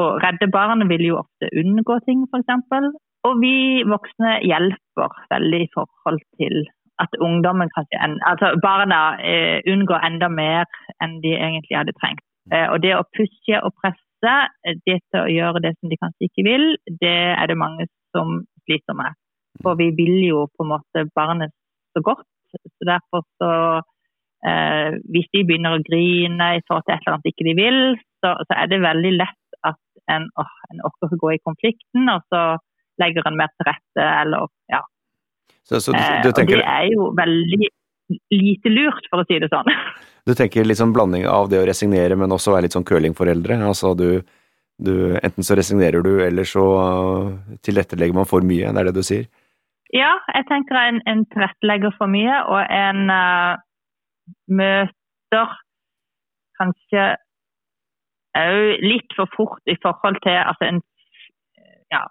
Og 0.01 0.19
redde 0.23 0.49
barn 0.51 0.83
vil 0.89 1.05
jo 1.09 1.19
ofte 1.21 1.51
unngå 1.61 1.99
ting, 2.07 2.25
f.eks. 2.27 2.89
Og 3.25 3.37
vi 3.41 3.83
voksne 3.89 4.39
hjelper 4.45 5.21
veldig 5.31 5.61
i 5.63 5.69
forhold 5.73 6.19
til 6.39 6.65
at 7.03 7.15
ungdommen 7.19 7.71
kanskje, 7.75 7.99
altså 8.23 8.53
barna 8.63 8.99
eh, 9.19 9.59
unngår 9.67 10.03
enda 10.07 10.29
mer 10.31 10.63
enn 11.03 11.17
de 11.23 11.33
egentlig 11.35 11.75
hadde 11.75 11.95
trengt. 11.99 12.23
Eh, 12.53 12.67
og 12.71 12.79
det 12.85 12.93
å 12.95 13.07
pushe 13.17 13.59
og 13.59 13.73
presse, 13.81 14.35
det 14.87 14.99
til 15.11 15.19
å 15.19 15.31
gjøre 15.31 15.63
det 15.65 15.73
som 15.75 15.91
de 15.91 15.99
kanskje 15.99 16.29
ikke 16.29 16.45
vil, 16.47 16.65
det 17.03 17.17
er 17.35 17.51
det 17.51 17.59
mange 17.59 17.89
som 18.15 18.39
sliter 18.63 18.95
med. 18.97 19.17
For 19.63 19.77
vi 19.79 19.91
vil 19.95 20.17
jo 20.25 20.45
på 20.55 20.65
en 20.65 20.73
måte 20.73 21.05
barnet 21.15 21.53
så 21.95 22.03
godt. 22.05 22.25
Så 22.55 22.87
derfor 22.87 23.25
så 23.41 23.51
eh, 24.47 24.95
Hvis 25.11 25.27
de 25.35 25.43
begynner 25.47 25.75
å 25.75 25.83
grine 25.83 26.51
i 26.55 26.63
forhold 26.67 26.85
til 26.87 26.95
et 26.95 27.03
eller 27.03 27.17
annet 27.17 27.31
ikke 27.31 27.47
de 27.49 27.55
vil, 27.57 27.79
så, 28.23 28.35
så 28.47 28.57
er 28.57 28.71
det 28.71 28.83
veldig 28.83 29.13
lett 29.17 29.59
at 29.67 29.79
en, 30.13 30.27
åh, 30.39 30.57
en 30.71 30.83
orker 30.87 31.15
å 31.15 31.21
gå 31.23 31.33
i 31.35 31.43
konflikten, 31.43 32.09
og 32.11 32.23
så 32.31 32.43
legger 33.01 33.27
en 33.27 33.39
mer 33.39 33.51
til 33.55 33.67
rette, 33.67 34.03
eller 34.05 34.47
ja. 34.71 34.83
Så, 35.65 35.81
så 35.81 35.95
du, 35.95 35.99
du 36.23 36.29
tenker... 36.37 36.61
Eh, 36.61 36.61
og 36.61 36.63
det 36.63 36.75
er 36.77 36.89
jo 36.93 37.09
veldig 37.17 37.71
lite 38.31 38.71
lurt, 38.71 39.07
for 39.09 39.23
å 39.23 39.27
si 39.27 39.39
det 39.41 39.49
sånn. 39.51 39.71
Du 40.25 40.33
tenker 40.37 40.65
litt 40.65 40.79
sånn 40.79 40.93
blanding 40.93 41.25
av 41.29 41.49
det 41.51 41.59
å 41.61 41.67
resignere, 41.67 42.15
men 42.17 42.31
også 42.33 42.53
være 42.53 42.67
litt 42.67 42.77
sånn 42.77 42.87
curlingforeldre? 42.87 43.59
Altså 43.65 43.95
du 43.97 44.09
du, 44.77 45.15
enten 45.23 45.43
så 45.43 45.55
resignerer 45.55 46.03
du, 46.03 46.17
eller 46.25 46.47
så 46.47 46.63
uh, 46.75 47.57
tilrettelegger 47.63 48.17
man 48.17 48.27
for 48.27 48.43
mye. 48.43 48.71
Det 48.71 48.81
er 48.81 48.89
det 48.89 48.95
du 48.97 49.05
sier? 49.07 49.27
Ja, 49.95 50.11
jeg 50.35 50.43
tenker 50.49 50.75
en, 50.75 50.97
en 51.07 51.21
tilrettelegger 51.31 51.93
for 51.95 52.11
mye, 52.11 52.35
og 52.51 52.61
en 52.67 53.11
uh, 53.13 53.53
møter 54.51 55.53
kanskje 56.59 57.05
òg 58.35 58.83
litt 58.83 59.15
for 59.15 59.31
fort 59.35 59.71
i 59.71 59.77
forhold 59.83 60.19
til 60.25 60.35
altså 60.35 60.67
en 60.67 60.81
ja, 61.93 62.01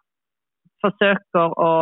forsøker 0.81 1.57
å 1.61 1.73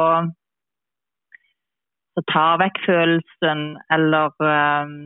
ta 2.33 2.47
vekk 2.61 2.81
følelsen 2.87 3.63
eller 3.95 4.35
um, 4.43 4.97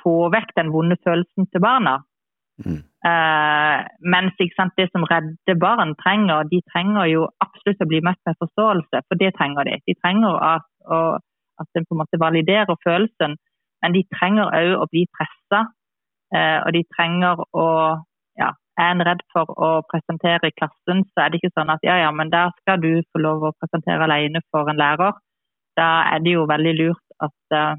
få 0.00 0.14
vekk 0.32 0.54
den 0.56 0.72
vonde 0.72 0.96
følelsen 1.04 1.50
til 1.52 1.62
barna. 1.64 1.98
Uh, 2.66 3.80
mens 4.12 4.36
sant, 4.56 4.74
det 4.76 4.90
som 4.92 5.06
redde 5.08 5.54
barn 5.60 5.94
trenger, 6.02 6.44
de 6.52 6.60
trenger 6.72 7.08
jo 7.08 7.22
absolutt 7.40 7.80
å 7.80 7.88
bli 7.88 8.02
møtt 8.04 8.20
med 8.28 8.36
forståelse, 8.42 9.02
for 9.08 9.20
det 9.22 9.32
trenger 9.38 9.68
de. 9.68 9.78
De 9.88 9.96
trenger 10.02 10.36
at, 10.44 10.66
og, 10.84 11.22
at 11.62 11.80
en 11.80 11.86
på 11.88 11.96
en 11.96 12.02
måte 12.02 12.20
validerer 12.20 12.76
følelsen, 12.84 13.38
men 13.80 13.96
de 13.96 14.04
trenger 14.18 14.52
òg 14.52 14.84
å 14.84 14.88
bli 14.92 15.06
pressa. 15.16 15.64
Uh, 16.30 16.58
og 16.66 16.74
de 16.76 16.84
trenger 16.94 17.40
å 17.58 17.68
ja, 18.38 18.52
Er 18.78 18.92
en 18.94 19.02
redd 19.04 19.24
for 19.34 19.50
å 19.60 19.70
presentere 19.90 20.48
i 20.48 20.54
klassen, 20.56 21.02
så 21.10 21.24
er 21.24 21.32
det 21.32 21.40
ikke 21.40 21.56
sånn 21.56 21.72
at 21.72 21.82
ja, 21.84 21.96
ja, 22.04 22.12
men 22.14 22.30
der 22.32 22.52
skal 22.60 22.78
du 22.80 23.02
få 23.10 23.20
lov 23.20 23.42
å 23.44 23.56
presentere 23.58 24.06
alene 24.06 24.40
for 24.52 24.70
en 24.70 24.78
lærer. 24.78 25.18
Da 25.76 25.88
er 26.12 26.22
det 26.24 26.36
jo 26.36 26.46
veldig 26.48 26.76
lurt 26.78 27.16
at 27.26 27.56
uh, 27.58 27.74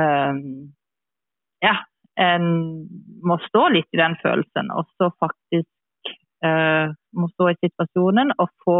um, 0.00 0.70
ja, 1.64 1.74
en 2.20 2.44
må 3.26 3.38
stå 3.48 3.68
litt 3.74 3.88
i 3.94 4.00
den 4.00 4.16
følelsen, 4.22 4.70
og 4.74 4.86
så 4.98 5.10
faktisk 5.22 6.12
uh, 6.46 6.92
må 7.18 7.30
stå 7.34 7.50
i 7.50 7.58
situasjonen 7.64 8.34
og 8.38 8.52
få 8.66 8.78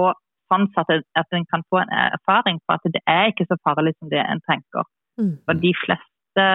ansatt 0.55 0.91
at 0.93 1.35
en 1.35 1.47
kan 1.51 1.65
få 1.71 1.81
en 1.83 1.93
erfaring 1.99 2.61
på 2.63 2.77
at 2.77 2.85
det 2.95 3.03
er 3.11 3.33
ikke 3.33 3.47
så 3.49 3.59
farlig 3.67 3.95
som 3.99 4.11
det 4.13 4.23
en 4.23 4.43
tenker. 4.47 4.87
Mm. 5.19 5.37
For 5.47 5.59
de 5.59 5.73
fleste, 5.83 6.47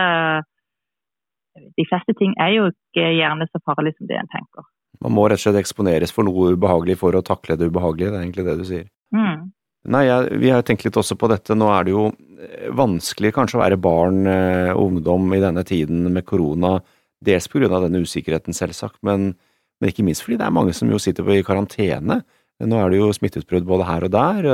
de 1.80 1.88
fleste 1.90 2.16
ting 2.20 2.36
er 2.40 2.54
jo 2.56 2.70
ikke 2.72 3.08
gjerne 3.18 3.48
så 3.50 3.62
farlig 3.66 3.96
som 3.98 4.08
det 4.08 4.20
en 4.20 4.32
tenker. 4.32 4.68
Man 5.04 5.16
må 5.16 5.28
rett 5.28 5.40
og 5.40 5.48
slett 5.48 5.62
eksponeres 5.62 6.14
for 6.16 6.28
noe 6.28 6.54
ubehagelig 6.56 7.00
for 7.00 7.16
å 7.16 7.26
takle 7.26 7.58
det 7.60 7.70
ubehagelige, 7.72 8.12
det 8.12 8.20
er 8.20 8.26
egentlig 8.26 8.48
det 8.48 8.58
du 8.60 8.66
sier. 8.68 8.88
Mm. 9.16 9.50
Nei, 9.88 10.04
jeg, 10.10 10.40
vi 10.42 10.50
har 10.52 10.66
tenkt 10.68 10.84
litt 10.84 10.98
også 11.00 11.16
på 11.20 11.30
dette. 11.32 11.56
Nå 11.56 11.70
er 11.72 11.88
det 11.88 11.94
jo 11.94 12.10
eh, 12.12 12.68
vanskelig 12.76 13.32
kanskje 13.38 13.60
å 13.60 13.64
være 13.64 13.80
barn 13.80 14.26
og 14.28 14.34
eh, 14.34 14.74
ungdom 14.76 15.32
i 15.36 15.42
denne 15.44 15.64
tiden 15.68 16.10
med 16.12 16.28
korona. 16.28 16.78
Dels 17.24 17.48
på 17.52 17.62
grunn 17.62 17.76
av 17.76 17.86
denne 17.86 18.04
usikkerheten, 18.04 18.56
selvsagt, 18.56 19.00
men, 19.08 19.32
men, 19.80 19.92
ikke 19.92 20.06
minst 20.08 20.26
fordi 20.26 20.40
det 20.40 20.48
er 20.48 20.56
mange 20.56 20.76
som 20.76 20.92
jo 20.92 21.00
sitter 21.00 21.28
i 21.36 21.44
karantene. 21.48 22.22
Nå 22.60 22.80
er 22.80 22.92
det 22.92 23.00
jo 23.00 23.12
smitteutbrudd 23.16 23.68
både 23.68 23.88
her 23.88 24.08
og 24.08 24.14
der. 24.16 24.52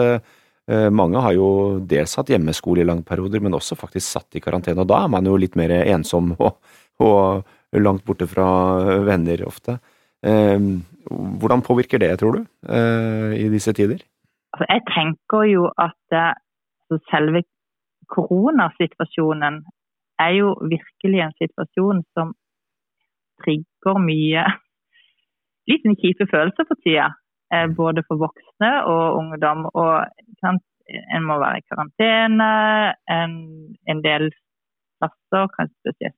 Eh, 0.69 0.87
mange 0.93 1.21
har 1.25 1.33
jo 1.37 1.49
dels 1.81 2.13
hatt 2.19 2.29
hjemmeskole 2.29 2.85
i 2.85 2.87
lange 2.87 3.05
perioder, 3.05 3.41
men 3.41 3.57
også 3.57 3.77
faktisk 3.81 4.05
satt 4.05 4.37
i 4.37 4.45
karantene. 4.45 4.85
Og 4.85 4.89
da 4.93 5.03
er 5.03 5.13
man 5.17 5.25
jo 5.25 5.37
litt 5.41 5.57
mer 5.57 5.73
ensom 5.81 6.35
og, 6.37 6.61
og 7.01 7.81
langt 7.81 8.05
borte 8.05 8.29
fra 8.29 8.47
venner 9.03 9.41
ofte. 9.49 9.79
Hvordan 10.25 11.61
påvirker 11.65 11.99
det, 12.01 12.15
tror 12.17 12.37
du, 12.37 12.45
i 13.35 13.49
disse 13.51 13.73
tider? 13.77 13.99
Altså, 14.55 14.65
jeg 14.71 14.81
tenker 14.87 15.41
jo 15.51 15.63
at 15.87 16.15
altså, 16.15 16.95
selve 17.11 17.43
koronasituasjonen 18.07 19.65
er 20.25 20.31
jo 20.39 20.53
virkelig 20.73 21.19
en 21.25 21.35
situasjon 21.41 21.99
som 22.15 22.31
trigger 23.43 23.99
mye 23.99 24.45
litt 25.67 25.83
sånn 25.83 25.99
kjipe 25.99 26.27
følelser 26.31 26.69
for 26.69 26.79
tida. 26.85 27.09
Eh, 27.53 27.67
både 27.77 28.03
for 28.07 28.21
voksne 28.21 28.71
og 28.89 29.19
ungdom. 29.19 29.67
Og 29.73 29.93
en 30.47 31.27
må 31.27 31.37
være 31.41 31.59
i 31.61 31.67
karantene. 31.69 32.49
En, 33.11 33.35
en 33.91 34.03
del 34.05 34.29
plasser, 35.01 35.49
kanskje 35.57 35.75
spesielt, 35.83 36.17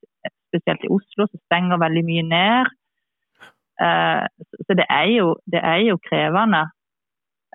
spesielt, 0.51 0.85
i 0.85 0.93
Oslo, 0.93 1.27
så 1.27 1.41
stenger 1.47 1.81
veldig 1.83 2.05
mye 2.07 2.25
ned. 2.31 2.73
Eh, 3.81 4.25
så 4.67 4.77
det 4.79 4.87
er, 4.89 5.09
jo, 5.17 5.35
det 5.51 5.63
er 5.63 5.83
jo 5.89 5.99
krevende. 6.09 6.67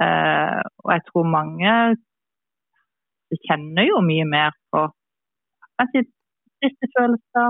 Uh, 0.01 0.63
og 0.83 0.89
jeg 0.95 1.03
tror 1.09 1.29
mange 1.29 1.73
kjenner 3.49 3.87
jo 3.89 4.01
mye 4.05 4.25
mer 4.29 4.53
på 4.73 4.81
kanskje 5.81 6.05
triste 6.61 6.89
følelser, 6.97 7.49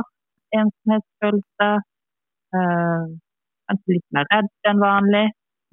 ensomhetsfølelser. 0.59 1.75
Eh, 2.53 3.05
kanskje 3.67 3.97
litt 3.97 4.09
mer 4.15 4.29
redd 4.33 4.71
enn 4.71 4.83
vanlig. 4.83 5.27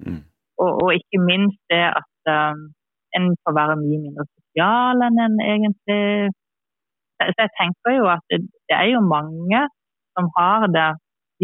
Mm. 0.04 0.20
Og, 0.62 0.70
og, 0.82 0.90
ikke 0.96 1.20
minst 1.24 1.60
det 1.72 1.84
at 1.88 2.30
um, 2.34 2.60
en 3.16 3.26
får 3.44 3.56
være 3.56 3.76
mye 3.80 4.00
mindre 4.04 4.24
sosial 4.28 5.04
enn 5.06 5.18
en 5.24 5.38
egentlig 5.44 6.02
Så 7.20 7.36
jeg 7.44 7.52
tenker 7.60 7.96
jo 7.98 8.06
at 8.12 8.22
det, 8.32 8.38
det 8.68 8.76
er 8.76 8.88
jo 8.94 9.00
mange 9.04 9.60
som 10.16 10.28
har 10.36 10.66
det 10.72 10.88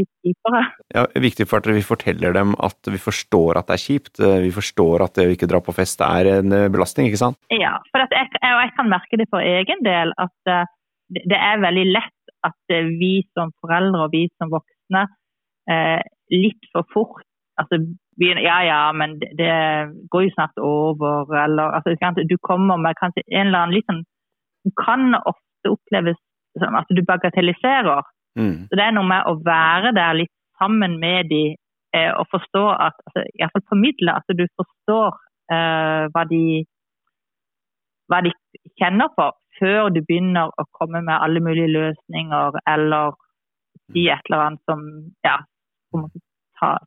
litt 0.00 0.10
kjipere. 0.24 0.62
Ja, 0.94 1.04
viktig 1.22 1.46
for 1.50 1.62
at 1.62 1.68
vi 1.72 1.84
forteller 1.84 2.34
dem 2.36 2.54
at 2.62 2.90
vi 2.90 3.00
forstår 3.00 3.60
at 3.60 3.68
det 3.70 3.76
er 3.76 3.84
kjipt. 3.84 4.20
Eh, 4.20 4.38
vi 4.44 4.52
forstår 4.54 5.04
at 5.06 5.18
det 5.18 5.26
å 5.28 5.34
ikke 5.34 5.48
dra 5.50 5.60
på 5.64 5.74
fest 5.76 6.02
er 6.04 6.30
en 6.38 6.54
eh, 6.54 6.68
belastning, 6.72 7.10
ikke 7.10 7.22
sant? 7.22 7.38
Ja, 7.54 7.76
for 7.90 8.04
jeg, 8.04 8.32
jeg 8.40 8.74
kan 8.78 8.90
merke 8.92 9.20
det 9.20 9.28
for 9.32 9.44
egen 9.44 9.84
del 9.86 10.12
at 10.22 10.52
eh, 10.52 10.66
det 11.16 11.38
er 11.38 11.62
veldig 11.62 11.86
lett 11.94 12.34
at 12.46 12.74
vi 13.00 13.20
som 13.34 13.52
foreldre 13.62 14.06
og 14.06 14.12
vi 14.14 14.26
som 14.38 14.50
voksne 14.52 15.06
litt 16.30 16.68
for 16.70 16.86
fort 16.92 17.24
altså, 17.58 17.80
Ja 18.22 18.58
ja, 18.62 18.80
men 18.94 19.16
det, 19.18 19.32
det 19.38 19.54
går 20.10 20.26
jo 20.26 20.34
snart 20.34 20.58
over, 20.62 21.26
eller 21.44 21.74
altså, 21.78 22.22
Du 22.22 22.36
kommer 22.38 22.76
med 22.76 22.94
kanskje 23.00 23.24
en 23.26 23.48
eller 23.48 23.64
annen 23.64 23.74
litt 23.74 23.88
sånn 23.90 24.04
Du 24.66 24.70
kan 24.78 25.14
ofte 25.24 25.72
oppleves 25.72 26.20
sånn 26.60 26.78
at 26.78 26.90
du 26.90 27.02
bagatelliserer 27.02 28.06
Mm. 28.36 28.66
Så 28.68 28.78
det 28.78 28.84
er 28.84 28.94
noe 28.96 29.08
med 29.08 29.28
å 29.28 29.36
være 29.44 29.92
der 29.96 30.18
litt 30.20 30.32
sammen 30.60 30.98
med 31.00 31.30
de 31.32 31.42
eh, 31.96 32.12
og 32.12 32.26
forstå 32.32 32.64
at 32.74 32.96
altså, 33.08 33.24
Iallfall 33.40 33.64
formidle 33.72 34.16
at 34.16 34.36
du 34.38 34.44
forstår 34.60 35.16
eh, 35.52 36.04
hva, 36.12 36.24
de, 36.30 36.42
hva 38.12 38.22
de 38.26 38.32
kjenner 38.80 39.12
på, 39.16 39.30
før 39.60 39.92
du 39.94 40.02
begynner 40.02 40.52
å 40.52 40.66
komme 40.76 41.00
med 41.04 41.16
alle 41.16 41.40
mulige 41.44 41.72
løsninger 41.72 42.60
eller 42.72 43.16
si 43.92 44.08
et 44.10 44.28
eller 44.28 44.48
annet 44.48 44.68
som 44.68 44.84
ja, 45.24 45.38
tar 46.60 46.84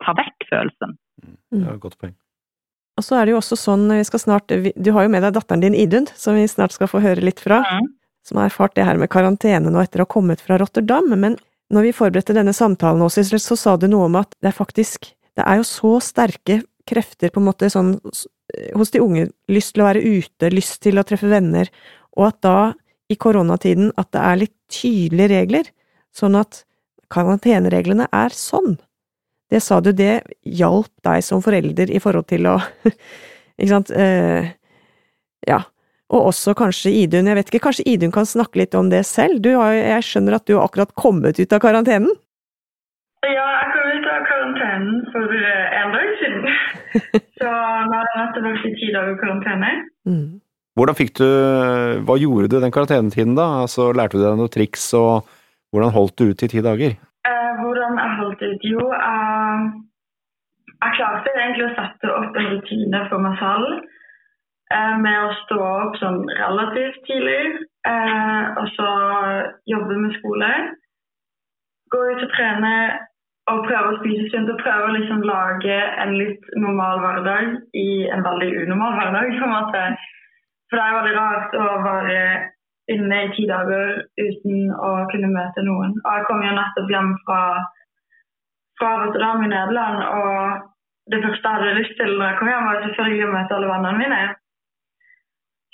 ta 0.00 0.14
vekk 0.16 0.46
følelsen. 0.48 0.96
Mm. 1.20 1.36
Det 1.52 1.64
er 1.66 1.74
et 1.74 1.82
godt 1.82 1.98
poeng. 2.00 2.14
Og 2.96 3.04
så 3.04 3.16
er 3.16 3.26
det 3.26 3.34
jo 3.34 3.40
også 3.40 3.56
sånn, 3.56 3.84
vi 3.92 4.04
skal 4.04 4.20
snart, 4.22 4.48
Du 4.50 4.90
har 4.96 5.04
jo 5.04 5.10
med 5.12 5.22
deg 5.24 5.34
datteren 5.36 5.60
din 5.62 5.76
Idun, 5.76 6.08
som 6.16 6.36
vi 6.36 6.46
snart 6.48 6.72
skal 6.72 6.88
få 6.90 7.02
høre 7.04 7.24
litt 7.24 7.40
fra. 7.40 7.60
Mm 7.64 7.99
som 8.26 8.40
har 8.40 8.50
erfart 8.50 8.74
det 8.76 8.86
her 8.86 8.98
med 9.00 9.10
karantene 9.12 9.72
nå 9.72 9.80
etter 9.82 10.02
å 10.02 10.06
ha 10.06 10.12
kommet 10.12 10.42
fra 10.44 10.58
Rotterdam, 10.60 11.08
men 11.16 11.38
når 11.70 11.86
vi 11.86 11.94
forberedte 11.94 12.34
denne 12.36 12.54
samtalen 12.56 13.02
også, 13.06 13.24
så 13.38 13.56
sa 13.56 13.76
du 13.78 13.86
noe 13.90 14.08
om 14.08 14.18
at 14.20 14.32
det 14.42 14.50
er 14.52 14.56
faktisk 14.56 15.14
Det 15.38 15.44
er 15.46 15.60
jo 15.60 15.64
så 15.64 15.90
sterke 16.02 16.56
krefter, 16.90 17.30
på 17.30 17.38
en 17.40 17.46
måte, 17.46 17.68
sånn 17.70 17.92
hos 18.74 18.90
de 18.90 19.00
unge, 19.00 19.28
lyst 19.48 19.76
til 19.76 19.84
å 19.84 19.86
være 19.86 20.02
ute, 20.02 20.50
lyst 20.52 20.80
til 20.82 20.98
å 20.98 21.04
treffe 21.06 21.30
venner, 21.30 21.70
og 22.18 22.26
at 22.26 22.40
da, 22.44 22.56
i 23.08 23.16
koronatiden, 23.16 23.92
at 23.96 24.10
det 24.12 24.24
er 24.26 24.40
litt 24.40 24.56
tydelige 24.74 25.30
regler, 25.30 25.70
sånn 26.10 26.36
at 26.38 26.64
karantenereglene 27.14 28.08
er 28.10 28.34
sånn. 28.34 28.74
Det 29.50 29.62
sa 29.62 29.80
du, 29.82 29.92
det 29.96 30.22
hjalp 30.46 30.90
deg 31.06 31.24
som 31.26 31.42
forelder 31.42 31.90
i 31.90 32.02
forhold 32.02 32.28
til 32.30 32.50
å 32.50 32.58
Ikke 33.60 33.72
sant? 33.74 33.90
Eh, 33.92 34.46
ja, 35.44 35.58
og 36.10 36.30
også 36.32 36.56
kanskje 36.58 36.92
Idun. 37.04 37.28
Jeg 37.30 37.38
vet 37.38 37.52
ikke, 37.52 37.62
kanskje 37.68 37.86
Idun 37.88 38.12
kan 38.14 38.26
snakke 38.26 38.62
litt 38.62 38.74
om 38.74 38.90
det 38.90 39.04
selv? 39.06 39.38
Du 39.44 39.52
har, 39.54 39.76
jeg 39.76 40.06
skjønner 40.06 40.40
at 40.40 40.46
du 40.48 40.56
har 40.56 40.66
akkurat 40.66 40.92
kommet 40.98 41.38
ut 41.38 41.54
av 41.54 41.62
karantenen? 41.62 42.10
Ja, 43.20 43.46
jeg 43.60 43.66
kom 43.74 43.88
ut 43.94 44.06
av 44.08 44.22
karantenen 44.26 45.02
for 45.12 45.34
eh, 45.36 45.74
en 45.80 45.92
dag 45.94 46.14
siden. 46.22 46.46
Så 47.40 47.50
nå 47.50 47.98
har 47.98 48.08
jeg 48.08 48.22
nettopp 48.22 48.46
vært 48.48 48.64
i 48.66 48.72
ti 48.78 48.88
dager 48.96 49.20
karantene. 49.20 49.74
Mm. 50.08 50.24
Hvordan 50.78 50.96
fikk 50.96 51.12
du, 51.18 51.28
Hva 52.08 52.16
gjorde 52.16 52.48
du 52.48 52.56
den 52.62 52.74
karantenetiden, 52.74 53.36
da? 53.38 53.46
Altså, 53.66 53.90
lærte 53.94 54.16
du 54.16 54.24
deg 54.24 54.40
noen 54.40 54.50
triks, 54.50 54.88
og 54.96 55.28
hvordan 55.70 55.94
holdt 55.94 56.16
du 56.18 56.32
ut 56.32 56.42
i 56.46 56.50
ti 56.50 56.64
dager? 56.64 56.96
Eh, 57.28 57.52
hvordan 57.60 58.00
jeg 58.00 58.18
holdt 58.22 58.44
ut? 58.48 58.66
Jo, 58.66 58.88
eh, 58.98 59.70
jeg 60.80 60.96
klarte 60.96 61.36
egentlig 61.36 61.68
å 61.68 61.74
sette 61.76 62.12
opp 62.16 62.40
en 62.40 62.52
rutine 62.56 63.06
for 63.12 63.22
meg 63.22 63.38
selv 63.38 63.88
med 64.70 65.16
å 65.24 65.36
stå 65.44 65.58
opp 65.60 65.96
sånn 65.98 66.20
relativt 66.38 67.00
tidlig. 67.08 67.42
Eh, 67.88 68.42
og 68.60 68.68
så 68.76 68.90
jobbe 69.70 69.96
med 69.98 70.16
skole. 70.18 70.50
Gå 71.90 72.02
ut 72.12 72.24
og 72.26 72.34
trene 72.36 72.74
og 73.50 73.64
prøve 73.66 73.90
å 73.90 73.98
spise 73.98 74.28
sunt 74.30 74.50
og 74.52 74.60
prøve 74.60 74.86
å 74.86 74.94
liksom 74.94 75.24
lage 75.26 75.76
en 76.04 76.14
litt 76.18 76.50
normal 76.60 77.00
hverdag 77.02 77.56
i 77.74 77.88
en 78.12 78.22
veldig 78.26 78.50
unormal 78.62 78.96
hverdag. 78.98 79.36
på 79.38 79.48
en 79.48 79.54
måte. 79.56 79.84
For 80.70 80.78
det 80.78 80.84
er 80.86 80.98
veldig 80.98 81.14
rart 81.18 81.56
å 81.58 81.66
være 81.86 82.18
inne 82.94 83.22
i 83.24 83.30
ti 83.34 83.46
dager 83.50 84.02
uten 84.20 84.70
å 84.74 84.90
kunne 85.10 85.32
møte 85.34 85.64
noen. 85.66 85.96
Og 86.04 86.10
jeg 86.14 86.26
kom 86.28 86.44
jo 86.46 86.52
nettopp 86.54 86.92
hjem 86.94 87.10
fra, 87.24 87.40
fra 88.78 88.90
Rotterdam 89.02 89.42
i 89.46 89.50
Nederland. 89.50 90.04
Og 90.20 91.10
det 91.10 91.22
første 91.24 91.48
jeg 91.48 91.58
hadde 91.58 91.78
lyst 91.80 91.96
til 91.98 92.14
når 92.18 92.26
jeg 92.28 92.38
kom 92.38 92.52
hjem, 92.52 92.68
var 92.68 92.84
selvfølgelig 92.86 93.26
å 93.26 93.34
møte 93.34 93.58
alle 93.58 93.72
vennene 93.72 94.02
mine. 94.04 94.22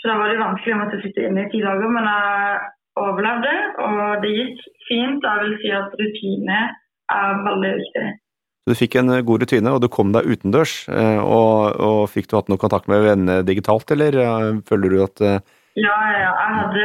Så 0.06 0.12
da 0.12 0.20
var 0.20 0.28
det 0.30 0.38
vanskelig 0.38 0.70
å 0.70 0.78
måtte 0.78 0.98
sitte 1.02 1.22
inne 1.26 1.42
i 1.42 1.48
ti 1.50 1.58
dager, 1.64 1.88
men 1.90 2.04
jeg 2.06 2.58
overlevde, 3.02 3.54
og 3.82 4.22
det 4.22 4.28
gikk 4.30 4.60
fint. 4.86 5.24
Jeg 5.26 5.40
vil 5.42 5.54
si 5.58 5.72
at 5.74 5.96
rutine 5.98 6.58
er 7.10 7.40
veldig 7.42 7.70
viktig. 7.80 8.02
Så 8.62 8.70
du 8.70 8.78
fikk 8.78 8.94
en 9.00 9.10
eh, 9.16 9.24
god 9.26 9.42
rutine, 9.42 9.72
og 9.74 9.80
du 9.82 9.88
kom 9.90 10.12
deg 10.14 10.28
utendørs. 10.30 10.74
eh, 10.86 11.18
Og, 11.18 11.80
og 11.88 11.98
fikk 12.12 12.30
du 12.30 12.36
hatt 12.38 12.52
noe 12.52 12.62
kontakt 12.62 12.86
med 12.86 13.02
venner 13.02 13.42
digitalt, 13.42 13.90
eller 13.90 14.18
eh, 14.22 14.60
føler 14.68 14.94
du 14.94 15.02
at 15.08 15.22
Ja, 15.26 15.34
ja, 15.74 16.20
ja. 16.22 16.30
Jeg 16.38 16.54
hadde, 16.60 16.84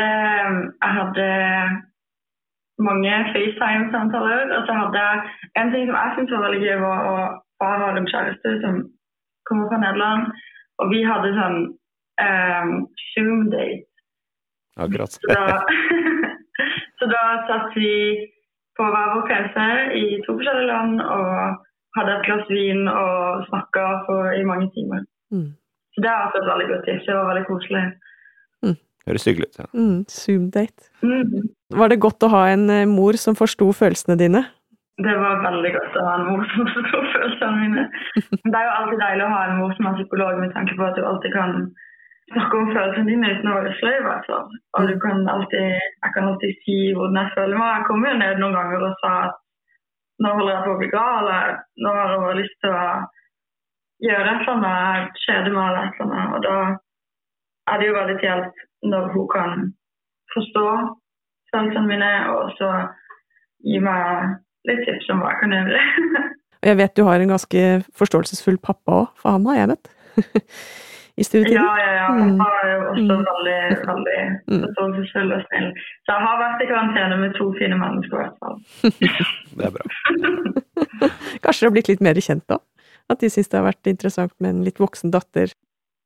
jeg 0.82 0.96
hadde 0.98 1.28
mange 2.88 3.20
FaceTime-samtaler. 3.36 4.56
Og 4.58 4.66
så 4.66 4.80
hadde 4.80 5.04
jeg 5.06 5.36
en 5.62 5.70
ting 5.76 5.86
som 5.86 6.00
jeg 6.00 6.16
syntes 6.16 6.34
var 6.40 6.48
veldig 6.48 6.64
gøy, 6.66 6.80
var 6.88 7.06
å 7.12 7.14
ha 7.62 7.70
har 7.84 8.02
en 8.02 8.10
kjæreste 8.10 8.56
som 8.66 8.82
kommer 9.46 9.70
fra 9.70 9.78
Nederland. 9.86 10.34
Og 10.82 10.90
vi 10.90 11.04
hadde 11.06 11.36
sånn 11.38 11.60
um, 12.26 12.72
Zoom-date. 13.12 13.88
Akkurat. 14.82 15.12
Så 15.16 15.28
da, 15.28 15.62
så 17.00 17.10
da 17.12 17.24
satt 17.50 17.76
vi 17.76 17.96
på 18.80 18.88
hver 18.94 19.10
vår 19.16 19.26
PC 19.30 19.58
i 20.00 20.06
to 20.26 20.38
forskjellige 20.38 20.70
land 20.70 21.02
og 21.04 21.66
hadde 21.98 22.14
et 22.18 22.28
glass 22.28 22.46
vin 22.50 22.86
og 22.88 23.44
snakka 23.50 23.88
i 24.40 24.46
mange 24.48 24.70
timer. 24.76 25.04
Mm. 25.34 25.50
Så 25.92 26.04
det 26.04 26.10
har 26.12 26.30
vært 26.30 26.40
et 26.40 26.52
veldig 26.54 26.70
godt 26.72 26.88
tips. 26.88 27.06
Det 27.08 27.18
var 27.18 27.30
veldig 27.34 27.48
koselig. 27.50 27.84
Høres 29.08 29.26
hyggelig 29.26 29.50
ut. 29.50 29.60
ja. 29.60 29.68
Mm, 29.74 30.00
Zoom-date. 30.10 30.90
Mm. 31.02 31.50
Var 31.74 31.92
det 31.92 32.02
godt 32.04 32.26
å 32.26 32.32
ha 32.32 32.42
en 32.54 32.70
eh, 32.70 32.90
mor 32.90 33.18
som 33.18 33.38
forsto 33.38 33.72
følelsene 33.74 34.18
dine? 34.20 34.44
Det 35.02 35.14
var 35.18 35.42
veldig 35.42 35.72
godt 35.74 35.96
å 35.98 36.04
ha 36.06 36.18
en 36.20 36.28
mor 36.30 36.44
som 36.52 36.68
forsto 36.76 37.02
følelsene 37.16 37.62
mine. 37.64 37.86
Men 38.44 38.54
Det 38.54 38.60
er 38.60 38.68
jo 38.68 38.76
alltid 38.78 39.02
deilig 39.02 39.26
å 39.26 39.32
ha 39.34 39.42
en 39.48 39.58
mor 39.62 39.74
som 39.78 39.90
er 39.90 39.98
psykolog, 39.98 40.42
med 40.44 40.54
tanke 40.58 40.78
på 40.78 40.86
at 40.86 41.00
du 41.00 41.08
alltid 41.08 41.34
kan 41.34 41.56
snakke 42.34 42.58
om 42.58 42.72
følelsene 42.74 43.10
dine 43.10 43.32
uten 43.36 43.52
å 43.52 43.56
være 43.60 43.78
sløyv. 43.80 44.10
Altså. 44.16 44.40
Og 44.78 44.90
du 44.90 44.94
kan 45.04 45.24
alltid, 45.36 45.68
jeg 45.78 46.14
kan 46.16 46.28
alltid 46.32 46.60
si 46.66 46.78
hvordan 46.98 47.20
jeg 47.22 47.34
føler 47.38 47.62
meg. 47.62 47.72
Jeg 47.78 47.88
kom 47.90 48.06
jo 48.08 48.14
ned 48.22 48.42
noen 48.42 48.58
ganger 48.60 48.86
og 48.90 49.00
sa 49.04 49.14
at 49.30 49.40
nå 50.22 50.32
holder 50.38 50.54
jeg 50.54 50.66
på 50.66 50.74
å 50.74 50.80
bli 50.80 50.90
gal, 50.92 51.30
nå 51.82 51.94
har 51.98 52.12
jeg 52.14 52.24
bare 52.24 52.38
lyst 52.38 52.58
til 52.62 52.76
å 52.78 52.86
gjøre 54.06 54.34
et 54.34 54.44
eller 54.44 54.58
annet, 54.58 55.22
kjede 55.26 55.54
meg 55.56 55.64
eller 55.68 55.88
et 55.88 56.02
eller 56.04 56.18
annet. 56.18 56.36
Og 56.36 56.44
da 56.46 57.72
er 57.72 57.82
det 57.82 57.88
jo 57.88 57.98
veldig 57.98 58.18
hjelp 58.26 58.66
når 58.92 59.10
hun 59.16 59.28
kan 59.32 59.66
forstå 60.36 60.68
følelsene 61.52 61.90
mine, 61.90 62.12
og 62.36 62.54
så 62.60 62.70
gi 63.66 63.82
meg 63.84 64.38
litt 64.70 64.86
tips 64.88 65.10
om 65.14 65.22
hva 65.22 65.34
jeg 65.34 65.42
kan 65.42 65.58
gjøre. 65.58 65.82
Jeg 66.62 66.78
vet 66.78 66.94
du 66.94 67.02
har 67.08 67.18
en 67.18 67.32
ganske 67.34 67.62
forståelsesfull 67.98 68.60
pappa 68.62 69.00
òg, 69.00 69.06
for 69.18 69.34
han 69.34 69.48
har 69.50 69.56
jeg 69.58 69.70
møtt. 69.72 69.88
I 71.18 71.24
studietiden. 71.24 71.62
Ja, 71.62 71.76
ja, 71.78 71.94
ja. 71.98 72.08
Mm. 72.16 72.38
Pappa 72.40 72.60
er 72.64 72.72
jo 72.72 72.84
også 72.92 73.02
Mm. 73.02 73.26
veldig, 73.28 73.88
veldig 73.88 74.20
Mm. 74.52 74.62
forståelsesfull 74.66 75.34
og 75.36 75.42
snill. 75.48 75.68
Så 76.06 76.10
jeg 76.14 76.22
har 76.26 76.38
vært 76.42 76.62
i 76.62 76.68
karantene 76.72 77.18
med 77.20 77.34
to 77.38 77.54
fine 77.60 77.78
mennesker 77.80 78.18
i 78.18 78.24
hvert 78.24 78.38
fall. 78.40 78.58
Det 79.58 79.66
er 79.66 79.72
bra. 79.72 81.10
Kanskje 81.44 81.60
du 81.62 81.68
har 81.68 81.76
blitt 81.76 81.90
litt 81.92 82.02
mer 82.02 82.14
kjent 82.22 82.46
da? 82.48 82.58
At 83.10 83.20
de 83.20 83.28
syns 83.34 83.50
det 83.52 83.58
har 83.60 83.68
vært 83.68 83.90
interessant 83.92 84.32
med 84.40 84.50
en 84.56 84.64
litt 84.64 84.78
voksen 84.82 85.12
datter? 85.12 85.52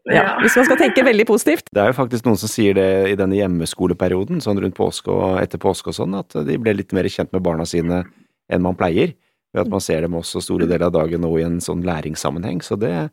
Ja, 0.07 0.13
Ja. 0.21 0.39
Hvis 0.39 0.55
man 0.55 0.65
skal 0.65 0.77
tenke 0.77 1.03
veldig 1.03 1.25
positivt. 1.25 1.65
Det 1.73 1.81
er 1.81 1.87
jo 1.89 1.97
faktisk 1.97 2.25
noen 2.27 2.37
som 2.37 2.47
sier 2.49 2.73
det 2.77 3.09
i 3.09 3.15
denne 3.17 3.33
hjemmeskoleperioden, 3.39 4.37
sånn 4.41 4.59
rundt 4.61 4.75
påske 4.77 5.09
og 5.09 5.39
etter 5.41 5.57
påske 5.57 5.87
og 5.89 5.95
sånn, 5.97 6.13
at 6.19 6.29
de 6.45 6.57
ble 6.61 6.75
litt 6.77 6.93
mer 6.93 7.03
kjent 7.09 7.33
med 7.33 7.41
barna 7.41 7.65
sine 7.65 8.03
enn 8.49 8.61
man 8.61 8.75
pleier. 8.75 9.15
Ved 9.53 9.65
at 9.65 9.69
man 9.71 9.79
ser 9.81 10.01
dem 10.01 10.13
også 10.13 10.41
store 10.43 10.67
deler 10.67 10.85
av 10.85 10.93
dagen 10.93 11.21
nå 11.21 11.31
i 11.39 11.43
en 11.47 11.57
sånn 11.59 11.81
læringssammenheng. 11.83 12.61
Så 12.61 12.77
det, 12.77 13.09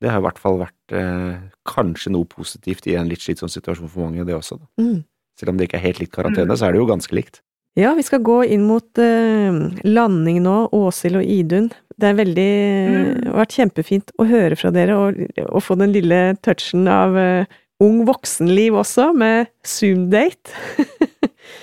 det 0.00 0.10
har 0.10 0.20
i 0.22 0.24
hvert 0.24 0.40
fall 0.40 0.58
vært 0.62 0.94
eh, 0.96 1.36
kanskje 1.68 2.12
noe 2.14 2.28
positivt 2.30 2.86
i 2.88 2.96
en 2.96 3.08
litt 3.10 3.20
slitsom 3.24 3.50
situasjon 3.52 3.90
for 3.92 4.06
mange, 4.08 4.24
det 4.28 4.34
også. 4.36 4.56
Da. 4.60 4.66
Mm. 4.82 4.98
Selv 5.40 5.52
om 5.52 5.60
det 5.60 5.68
ikke 5.68 5.78
er 5.80 5.86
helt 5.88 6.00
likt 6.02 6.14
karantene, 6.16 6.56
så 6.56 6.66
er 6.68 6.74
det 6.76 6.80
jo 6.82 6.88
ganske 6.90 7.16
likt. 7.16 7.42
Ja, 7.78 7.92
vi 7.94 8.02
skal 8.02 8.22
gå 8.26 8.40
inn 8.50 8.64
mot 8.66 8.98
eh, 8.98 9.60
landing 9.86 10.40
nå, 10.42 10.56
Åshild 10.74 11.20
og 11.20 11.24
Idun. 11.24 11.70
Det 12.00 12.08
er 12.10 12.16
veldig 12.18 12.50
Mm. 12.90 13.26
har 13.28 13.36
vært 13.44 13.54
kjempefint 13.58 14.10
å 14.18 14.24
høre 14.26 14.56
fra 14.58 14.70
dere, 14.74 14.96
og, 14.96 15.20
og 15.46 15.62
få 15.62 15.76
den 15.78 15.92
lille 15.94 16.20
touchen 16.42 16.88
av 16.90 17.14
eh, 17.20 17.44
ung 17.80 18.02
voksenliv 18.08 18.74
også, 18.80 19.10
med 19.16 19.52
Zoom-date. 19.64 20.56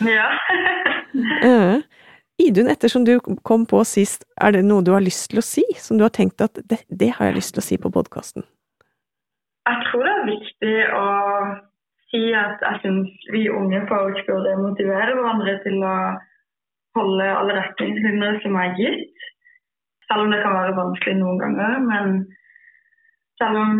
Ja. 0.03 0.27
Idun, 2.37 2.69
ettersom 2.69 3.05
du 3.05 3.17
kom 3.19 3.65
på 3.65 3.81
sist, 3.87 4.27
er 4.37 4.53
det 4.53 4.61
noe 4.67 4.85
du 4.85 4.91
har 4.93 5.01
lyst 5.01 5.31
til 5.31 5.41
å 5.41 5.45
si? 5.45 5.63
Som 5.81 5.97
du 5.97 6.05
har 6.05 6.13
tenkt 6.13 6.43
at 6.43 6.59
det, 6.69 6.83
det 6.87 7.15
har 7.17 7.31
jeg 7.31 7.39
lyst 7.39 7.55
til 7.55 7.63
å 7.63 7.65
si 7.65 7.77
på 7.81 7.89
podkasten? 7.93 8.45
Jeg 9.67 9.87
tror 9.89 10.05
det 10.05 10.13
er 10.13 10.29
viktig 10.29 10.75
å 10.95 11.07
si 12.11 12.21
at 12.37 12.61
jeg 12.63 12.81
syns 12.83 13.25
vi 13.33 13.47
unge 13.51 13.81
folk 13.89 14.19
burde 14.29 14.53
motivere 14.61 15.17
hverandre 15.17 15.57
til 15.65 15.81
å 15.83 15.95
holde 16.97 17.27
alle 17.39 17.57
retningslinjer 17.57 18.39
som 18.45 18.59
er 18.61 18.77
gitt. 18.79 19.25
Selv 20.07 20.27
om 20.27 20.31
det 20.31 20.43
kan 20.45 20.55
være 20.55 20.77
vanskelig 20.77 21.17
noen 21.19 21.41
ganger. 21.41 21.79
Men 21.89 22.13
selv 23.41 23.59
om 23.63 23.73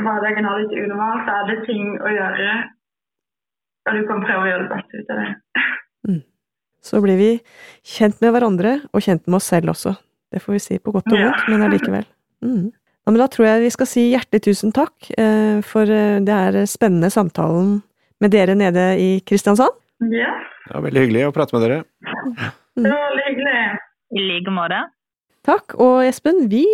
hverdagen 0.00 0.48
er 0.48 0.62
litt 0.62 0.78
unormal, 0.84 1.24
så 1.26 1.40
er 1.40 1.50
det 1.50 1.64
ting 1.66 1.98
å 1.98 2.14
gjøre. 2.14 2.52
Og 3.84 3.98
du 3.98 4.06
kan 4.08 4.24
prøve 4.24 4.46
å 4.46 4.52
gjøre 4.52 4.64
det 4.64 4.72
beste 4.78 5.02
ut 5.02 5.12
av 5.12 5.20
det. 5.20 5.33
Så 6.84 7.00
blir 7.00 7.16
vi 7.16 7.30
kjent 7.96 8.18
med 8.20 8.34
hverandre, 8.34 8.74
og 8.92 9.00
kjent 9.04 9.24
med 9.26 9.38
oss 9.40 9.48
selv 9.48 9.72
også. 9.72 9.94
Det 10.34 10.42
får 10.44 10.56
vi 10.56 10.60
si 10.60 10.78
på 10.82 10.92
godt 10.92 11.08
og 11.12 11.18
Ja. 11.18 11.30
vondt, 11.30 11.48
men 11.48 11.62
allikevel. 11.68 12.04
Mm. 12.44 12.66
Ja, 13.04 13.12
men 13.12 13.20
da 13.20 13.26
tror 13.28 13.46
jeg 13.46 13.62
vi 13.64 13.70
skal 13.72 13.86
si 13.88 14.04
hjertelig 14.12 14.42
tusen 14.44 14.72
takk 14.72 15.10
eh, 15.16 15.60
for 15.64 15.88
eh, 15.88 16.20
det 16.24 16.34
er 16.34 16.64
spennende 16.68 17.10
samtalen 17.12 17.82
med 18.20 18.30
dere 18.32 18.54
nede 18.56 18.84
i 19.00 19.20
Kristiansand. 19.24 19.72
Ja, 20.12 20.30
var 20.72 20.84
veldig 20.86 21.02
hyggelig 21.06 21.26
å 21.28 21.32
prate 21.36 21.56
med 21.56 21.64
dere. 21.64 21.82
det 22.76 22.90
var 22.90 23.04
veldig 23.08 23.26
hyggelig. 23.28 23.58
I 24.14 24.20
like 24.28 24.52
måte. 24.54 24.82
Takk, 25.44 25.74
og 25.80 26.04
Espen, 26.06 26.46
vi, 26.48 26.64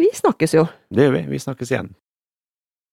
vi 0.00 0.08
snakkes 0.14 0.54
jo. 0.56 0.64
Det 0.90 1.06
gjør 1.06 1.14
vi. 1.18 1.22
Vi 1.34 1.38
snakkes 1.42 1.70
igjen. 1.70 1.90